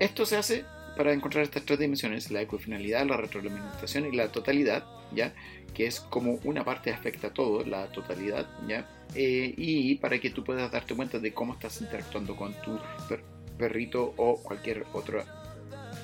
Esto 0.00 0.26
se 0.26 0.36
hace 0.36 0.64
para 0.98 1.12
encontrar 1.12 1.44
estas 1.44 1.64
tres 1.64 1.78
dimensiones, 1.78 2.32
la 2.32 2.42
ecofinalidad, 2.42 3.06
la 3.06 3.16
retroalimentación 3.16 4.12
y 4.12 4.16
la 4.16 4.32
totalidad, 4.32 4.84
¿ya? 5.14 5.32
Que 5.72 5.86
es 5.86 6.00
como 6.00 6.40
una 6.42 6.64
parte 6.64 6.90
afecta 6.90 7.28
a 7.28 7.32
todo, 7.32 7.64
la 7.64 7.86
totalidad, 7.92 8.48
¿ya? 8.66 8.90
Eh, 9.14 9.54
y 9.56 9.94
para 9.94 10.18
que 10.18 10.30
tú 10.30 10.42
puedas 10.42 10.72
darte 10.72 10.96
cuenta 10.96 11.20
de 11.20 11.32
cómo 11.32 11.52
estás 11.52 11.80
interactuando 11.80 12.34
con 12.34 12.52
tu 12.62 12.80
per 13.08 13.22
perrito 13.56 14.12
o 14.16 14.42
cualquier 14.42 14.86
otro 14.92 15.22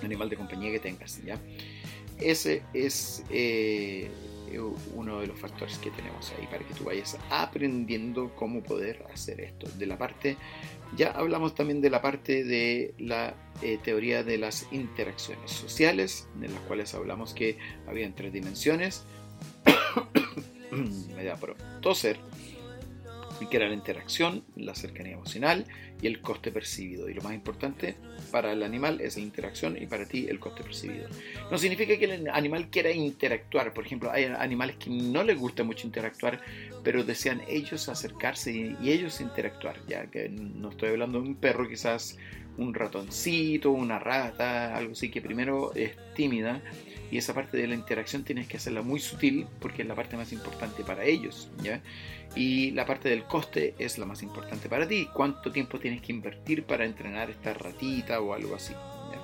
animal 0.05 0.28
de 0.28 0.36
compañía 0.36 0.70
que 0.70 0.78
tengas, 0.78 1.20
¿ya? 1.24 1.40
Ese 2.20 2.62
es 2.72 3.24
eh, 3.30 4.09
uno 4.59 5.21
de 5.21 5.27
los 5.27 5.39
factores 5.39 5.79
que 5.79 5.91
tenemos 5.91 6.33
ahí 6.39 6.47
para 6.47 6.65
que 6.65 6.75
tú 6.75 6.85
vayas 6.85 7.19
aprendiendo 7.31 8.35
cómo 8.35 8.63
poder 8.63 9.05
hacer 9.13 9.41
esto. 9.41 9.69
De 9.79 9.87
la 9.87 9.99
parte, 9.99 10.37
ya 10.97 11.11
hablamos 11.11 11.55
también 11.55 11.81
de 11.81 11.91
la 11.91 12.01
parte 12.03 12.45
de 12.45 12.95
la 12.99 13.35
eh, 13.63 13.79
teoría 13.83 14.23
de 14.23 14.39
las 14.39 14.67
interacciones 14.73 15.51
sociales, 15.51 16.29
de 16.37 16.49
las 16.49 16.61
cuales 16.63 16.95
hablamos 16.95 17.35
que 17.35 17.59
había 17.87 18.13
tres 18.15 18.33
dimensiones. 18.33 19.05
Me 21.17 21.25
da 21.25 21.37
por 21.37 21.57
toser 21.81 22.19
que 23.47 23.57
era 23.57 23.68
la 23.68 23.74
interacción, 23.74 24.45
la 24.57 24.74
cercanía 24.74 25.14
emocional 25.14 25.64
y 26.01 26.07
el 26.07 26.20
coste 26.20 26.51
percibido. 26.51 27.09
Y 27.09 27.14
lo 27.14 27.22
más 27.22 27.34
importante 27.34 27.97
para 28.30 28.53
el 28.53 28.62
animal 28.62 29.01
es 29.01 29.16
la 29.16 29.22
interacción 29.22 29.80
y 29.80 29.86
para 29.86 30.07
ti 30.07 30.26
el 30.28 30.38
coste 30.38 30.62
percibido. 30.62 31.09
No 31.51 31.59
significa 31.59 31.97
que 31.97 32.05
el 32.05 32.28
animal 32.28 32.68
quiera 32.70 32.90
interactuar. 32.90 33.72
Por 33.72 33.86
ejemplo, 33.86 34.11
hay 34.11 34.24
animales 34.24 34.76
que 34.76 34.90
no 34.90 35.22
les 35.22 35.38
gusta 35.38 35.64
mucho 35.64 35.86
interactuar, 35.86 36.40
pero 36.82 37.05
desean 37.05 37.42
ellos 37.49 37.88
acercarse 37.88 38.53
y, 38.53 38.76
y 38.82 38.92
ellos 38.92 39.20
interactuar. 39.20 39.76
Ya 39.86 40.07
que 40.07 40.28
no 40.28 40.70
estoy 40.70 40.90
hablando 40.90 41.20
de 41.20 41.28
un 41.28 41.34
perro, 41.36 41.68
quizás 41.68 42.18
un 42.57 42.74
ratoncito, 42.74 43.70
una 43.70 43.99
rata, 43.99 44.76
algo 44.76 44.92
así 44.92 45.11
que 45.11 45.20
primero 45.20 45.74
es 45.74 45.97
tímida 46.14 46.62
y 47.15 47.19
esa 47.19 47.33
parte 47.33 47.57
de 47.57 47.69
la 47.69 47.77
interacción 47.77 48.25
tienes 48.25 48.49
que 48.49 48.57
hacerla 48.57 48.83
muy 48.83 48.99
sutil 48.99 49.47
porque 49.61 49.83
es 49.83 49.89
la 49.89 49.95
parte 49.95 50.17
más 50.17 50.33
importante 50.33 50.83
para 50.83 51.05
ellos, 51.05 51.49
¿ya? 51.62 51.81
Y 52.35 52.73
la 52.73 52.87
parte 52.87 53.09
del 53.09 53.23
coste 53.23 53.77
es 53.79 53.99
la 53.99 54.05
más 54.05 54.25
importante 54.25 54.69
para 54.69 54.89
ti. 54.89 55.09
¿Cuánto 55.15 55.53
tiempo 55.53 55.79
tienes 55.79 56.03
que 56.03 56.11
invertir 56.11 56.65
para 56.65 56.85
entrenar 56.85 57.31
esta 57.31 57.55
ratita 57.55 58.21
o 58.21 58.35
algo 58.35 58.57
así? 58.57 58.73
¿ya? 58.73 59.21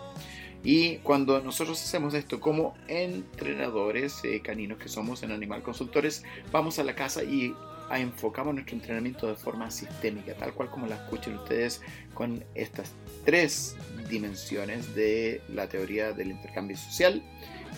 Y 0.63 0.99
cuando 0.99 1.41
nosotros 1.41 1.83
hacemos 1.83 2.15
esto 2.15 2.39
como 2.39 2.77
entrenadores 2.87 4.21
eh, 4.23 4.41
caninos 4.41 4.79
que 4.79 4.89
somos 4.89 5.25
en 5.25 5.33
Animal 5.33 5.65
Consultores, 5.65 6.23
vamos 6.53 6.79
a 6.79 6.85
la 6.85 6.95
casa 6.95 7.25
y 7.25 7.57
enfocamos 7.91 8.55
nuestro 8.55 8.77
entrenamiento 8.77 9.27
de 9.27 9.35
forma 9.35 9.69
sistémica, 9.69 10.35
tal 10.35 10.55
cual 10.55 10.71
como 10.71 10.87
la 10.87 10.95
escuchen 10.95 11.35
ustedes 11.35 11.83
con 12.15 12.45
estas 12.55 12.93
tres 13.25 13.75
dimensiones 14.09 14.95
de 14.95 15.41
la 15.53 15.69
teoría 15.69 16.13
del 16.13 16.31
intercambio 16.31 16.77
social 16.77 17.21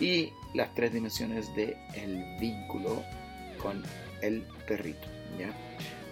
y 0.01 0.33
las 0.55 0.75
tres 0.75 0.93
dimensiones 0.93 1.55
del 1.55 1.77
el 1.95 2.25
vínculo 2.41 3.03
con 3.59 3.83
el 4.21 4.43
perrito. 4.67 5.07
¿ya? 5.39 5.53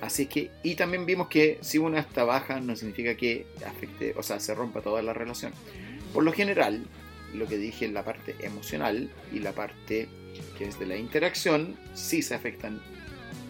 Así 0.01 0.27
que, 0.27 0.51
y 0.63 0.77
también 0.77 1.05
vimos 1.05 1.29
que 1.29 1.59
si 1.61 1.79
una 1.79 2.01
está 2.01 2.25
baja 2.25 2.61
no 2.61 2.75
significa 2.75 3.15
que 3.17 3.47
afecte, 3.67 4.15
o 4.17 4.23
sea, 4.23 4.41
se 4.41 4.55
rompa 4.55 4.81
toda 4.81 5.03
la 5.03 5.13
relación. 5.13 5.53
Por 6.15 6.25
lo 6.25 6.33
general, 6.33 6.87
lo 7.35 7.47
que 7.47 7.59
dije 7.59 7.85
en 7.85 7.95
la 7.95 8.05
parte 8.05 8.35
emocional 8.41 9.11
y 9.33 9.41
la 9.41 9.53
parte 9.53 10.09
que 10.57 10.65
es 10.65 10.79
de 10.79 10.87
la 10.87 10.97
interacción, 10.97 11.77
sí 11.95 12.23
se 12.23 12.35
afectan 12.35 12.81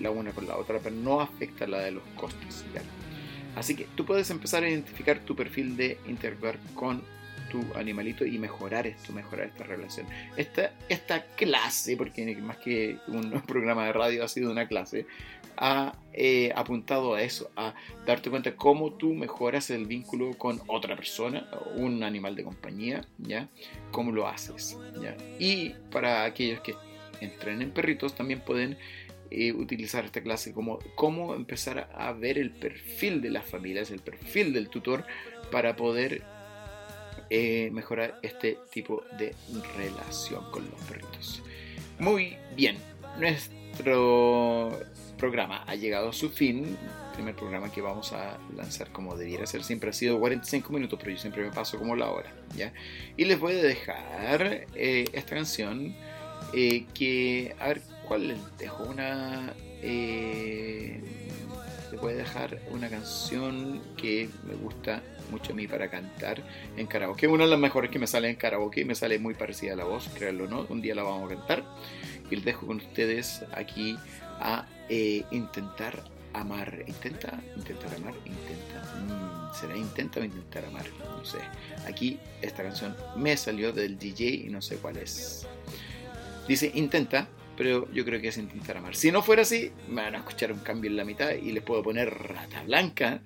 la 0.01 0.11
una 0.11 0.33
con 0.33 0.47
la 0.49 0.57
otra, 0.57 0.79
pero 0.83 0.97
no 0.97 1.21
afecta 1.21 1.67
la 1.67 1.81
de 1.81 1.93
los 1.93 2.03
costes. 2.17 2.65
¿ya? 2.75 2.83
Así 3.57 3.77
que 3.77 3.87
tú 3.95 4.05
puedes 4.05 4.31
empezar 4.31 4.65
a 4.65 4.69
identificar 4.69 5.21
tu 5.21 5.37
perfil 5.37 5.77
de 5.77 5.99
interactuar 6.07 6.59
con 6.75 7.03
tu 7.51 7.63
animalito 7.75 8.25
y 8.25 8.39
mejorar 8.39 8.87
esto, 8.87 9.13
mejorar 9.13 9.49
esta 9.49 9.65
relación. 9.65 10.07
Esta, 10.37 10.73
esta 10.89 11.25
clase, 11.37 11.97
porque 11.97 12.25
más 12.37 12.57
que 12.57 12.97
un 13.09 13.31
programa 13.47 13.87
de 13.87 13.93
radio 13.93 14.25
ha 14.25 14.29
sido 14.29 14.51
una 14.51 14.67
clase, 14.67 15.07
ha 15.57 15.95
eh, 16.15 16.53
apuntado 16.57 17.15
a 17.15 17.23
eso, 17.23 17.51
a 17.57 17.75
darte 18.07 18.31
cuenta 18.31 18.57
cómo 18.57 18.95
tú 18.95 19.13
mejoras 19.13 19.69
el 19.71 19.87
vínculo 19.87 20.37
con 20.39 20.61
otra 20.67 20.97
persona, 20.97 21.47
un 21.77 22.03
animal 22.03 22.35
de 22.35 22.45
compañía, 22.45 23.03
¿ya? 23.19 23.49
Cómo 23.91 24.13
lo 24.13 24.27
haces, 24.27 24.79
¿ya? 25.03 25.17
Y 25.39 25.75
para 25.91 26.25
aquellos 26.25 26.61
que 26.61 26.75
entrenen 27.21 27.73
perritos 27.73 28.15
también 28.15 28.41
pueden 28.41 28.79
eh, 29.31 29.53
utilizar 29.53 30.05
esta 30.05 30.23
clase 30.23 30.53
como 30.53 30.81
cómo 30.97 31.35
empezar 31.35 31.89
a 31.95 32.13
ver 32.13 32.39
el 32.39 32.51
perfil 32.51 33.21
de 33.21 33.31
las 33.31 33.45
familias, 33.45 33.91
el 33.91 34.01
perfil 34.01 34.53
del 34.53 34.69
tutor 34.69 35.05
para 35.53 35.77
poder 35.77 36.23
eh, 37.33 37.71
mejorar 37.73 38.19
este 38.23 38.59
tipo 38.73 39.05
de 39.17 39.33
relación 39.77 40.51
con 40.51 40.69
los 40.69 40.81
perritos. 40.83 41.43
Muy 42.01 42.37
bien, 42.57 42.77
nuestro 43.21 44.77
programa 45.17 45.63
ha 45.65 45.77
llegado 45.77 46.09
a 46.09 46.13
su 46.13 46.31
fin. 46.31 46.77
El 47.11 47.15
primer 47.15 47.37
programa 47.37 47.71
que 47.71 47.81
vamos 47.81 48.13
a 48.13 48.37
lanzar 48.57 48.91
como 48.91 49.17
debiera 49.17 49.47
ser 49.47 49.63
siempre 49.63 49.91
ha 49.91 49.93
sido 49.93 50.19
45 50.19 50.73
minutos, 50.73 50.99
pero 50.99 51.13
yo 51.13 51.19
siempre 51.19 51.45
me 51.45 51.53
paso 51.53 51.79
como 51.79 51.95
la 51.95 52.11
hora. 52.11 52.33
¿ya? 52.57 52.73
Y 53.17 53.27
les 53.27 53.39
voy 53.39 53.53
a 53.53 53.63
dejar 53.63 54.67
eh, 54.75 55.05
esta 55.13 55.37
canción 55.37 55.95
eh, 56.53 56.87
que, 56.95 57.55
a 57.61 57.69
ver, 57.69 57.83
¿cuál 58.09 58.27
les 58.27 58.39
dejo? 58.59 58.83
Una... 58.83 59.55
Les 61.93 62.01
voy 62.01 62.13
a 62.13 62.17
dejar 62.17 62.61
una 62.71 62.89
canción 62.89 63.81
que 63.97 64.29
me 64.47 64.55
gusta 64.55 65.03
mucho 65.31 65.53
a 65.53 65.57
mí 65.57 65.67
para 65.67 65.89
cantar 65.89 66.43
en 66.77 66.87
karaoke. 66.87 67.27
Una 67.27 67.45
de 67.45 67.51
las 67.51 67.59
mejores 67.59 67.91
que 67.91 67.99
me 67.99 68.07
sale 68.07 68.29
en 68.29 68.37
karaoke 68.37 68.83
y 68.83 68.85
me 68.85 68.95
sale 68.95 69.19
muy 69.19 69.35
parecida 69.35 69.75
a 69.75 69.77
la 69.77 69.85
voz, 69.85 70.09
créanlo 70.15 70.47
no. 70.47 70.67
Un 70.69 70.83
día 70.83 70.95
la 70.95 71.03
vamos 71.03 71.31
a 71.31 71.37
cantar. 71.37 71.65
Y 72.31 72.37
les 72.37 72.45
dejo 72.45 72.67
con 72.67 72.77
ustedes 72.77 73.45
aquí 73.53 73.97
a 74.41 74.67
eh, 74.89 75.25
intentar 75.31 76.05
amar. 76.33 76.85
¿Intenta? 76.87 77.41
¿Intentar 77.57 77.95
amar? 77.95 78.15
Intenta. 78.25 78.95
Mm, 78.99 79.55
¿Será 79.55 79.77
intenta 79.77 80.21
o 80.21 80.25
intentar 80.25 80.65
amar? 80.65 80.87
No 81.01 81.25
sé. 81.25 81.39
Aquí 81.87 82.19
esta 82.43 82.63
canción 82.63 82.97
me 83.17 83.37
salió 83.37 83.73
del 83.73 83.99
DJ 83.99 84.47
y 84.47 84.49
no 84.49 84.63
sé 84.63 84.77
cuál 84.77 84.97
es. 84.99 85.47
Dice 86.47 86.71
intenta, 86.75 87.29
pero 87.57 87.91
yo 87.93 88.05
creo 88.05 88.21
que 88.21 88.29
es 88.29 88.39
intentar 88.39 88.77
amar. 88.77 88.97
Si 88.97 89.13
no 89.13 89.23
fuera 89.23 89.43
así, 89.43 89.71
me 89.89 90.03
van 90.03 90.15
a 90.15 90.19
escuchar 90.19 90.53
un 90.53 90.61
cambio 90.61 90.91
en 90.91 90.97
la 90.97 91.05
mitad 91.05 91.33
y 91.33 91.53
les 91.53 91.63
puedo 91.63 91.83
poner 91.83 92.11
rata 92.11 92.63
blanca 92.63 93.21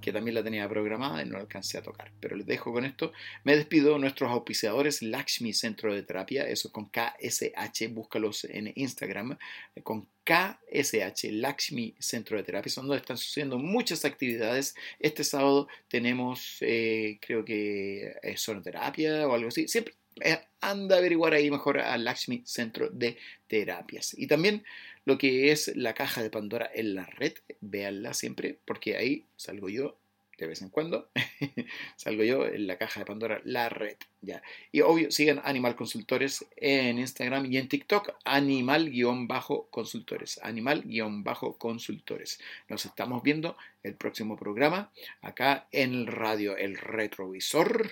que 0.00 0.12
también 0.12 0.34
la 0.34 0.42
tenía 0.42 0.68
programada 0.68 1.22
y 1.22 1.26
no 1.26 1.32
la 1.32 1.40
alcancé 1.40 1.78
a 1.78 1.82
tocar. 1.82 2.10
Pero 2.20 2.36
les 2.36 2.46
dejo 2.46 2.72
con 2.72 2.84
esto. 2.84 3.12
Me 3.44 3.56
despido. 3.56 3.98
Nuestros 3.98 4.30
auspiciadores, 4.30 5.02
Lakshmi 5.02 5.52
Centro 5.52 5.94
de 5.94 6.02
Terapia, 6.02 6.48
eso 6.48 6.72
con 6.72 6.90
KSH, 6.90 7.88
búscalos 7.90 8.44
en 8.44 8.72
Instagram, 8.74 9.36
con 9.82 10.08
KSH, 10.24 11.30
Lakshmi 11.32 11.94
Centro 11.98 12.36
de 12.36 12.44
Terapia, 12.44 12.70
son 12.70 12.86
donde 12.86 13.00
están 13.00 13.16
sucediendo 13.16 13.58
muchas 13.58 14.04
actividades. 14.04 14.74
Este 14.98 15.24
sábado 15.24 15.68
tenemos, 15.88 16.58
eh, 16.60 17.18
creo 17.20 17.44
que 17.44 18.14
es 18.22 18.40
sonoterapia 18.40 19.26
o 19.26 19.34
algo 19.34 19.48
así. 19.48 19.68
Siempre 19.68 19.94
eh, 20.20 20.40
anda 20.60 20.96
a 20.96 20.98
averiguar 20.98 21.34
ahí 21.34 21.50
mejor 21.50 21.78
a 21.78 21.96
Lakshmi 21.96 22.42
Centro 22.44 22.90
de 22.90 23.16
Terapias. 23.46 24.14
Y 24.18 24.26
también 24.26 24.64
lo 25.10 25.18
que 25.18 25.50
es 25.50 25.74
la 25.74 25.92
caja 25.92 26.22
de 26.22 26.30
Pandora 26.30 26.70
en 26.72 26.94
la 26.94 27.04
red, 27.04 27.32
véanla 27.60 28.14
siempre, 28.14 28.60
porque 28.64 28.96
ahí 28.96 29.26
salgo 29.34 29.68
yo 29.68 29.96
de 30.38 30.46
vez 30.46 30.62
en 30.62 30.68
cuando, 30.68 31.10
salgo 31.96 32.22
yo 32.22 32.46
en 32.46 32.68
la 32.68 32.78
caja 32.78 33.00
de 33.00 33.06
Pandora, 33.06 33.40
la 33.44 33.68
red, 33.68 33.96
ya. 34.22 34.40
Y 34.70 34.82
obvio, 34.82 35.10
sigan 35.10 35.40
Animal 35.42 35.74
Consultores 35.74 36.46
en 36.56 37.00
Instagram 37.00 37.52
y 37.52 37.56
en 37.56 37.66
TikTok, 37.66 38.12
animal-consultores, 38.24 40.38
animal-consultores. 40.44 42.38
Nos 42.68 42.86
estamos 42.86 43.24
viendo 43.24 43.56
el 43.82 43.96
próximo 43.96 44.36
programa, 44.36 44.92
acá 45.22 45.66
en 45.72 46.06
radio 46.06 46.56
El 46.56 46.78
Retrovisor 46.78 47.90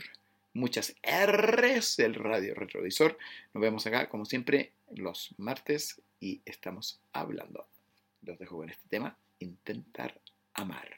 muchas 0.52 0.94
R's 1.02 1.96
del 1.96 2.14
radio 2.14 2.54
retrovisor. 2.54 3.18
Nos 3.54 3.60
vemos 3.60 3.86
acá, 3.86 4.08
como 4.08 4.24
siempre, 4.24 4.72
los 4.94 5.34
martes 5.38 6.00
y 6.20 6.40
estamos 6.44 7.00
hablando. 7.12 7.66
Los 8.22 8.38
dejo 8.38 8.56
con 8.56 8.70
este 8.70 8.88
tema, 8.88 9.16
intentar 9.38 10.20
amar. 10.54 10.88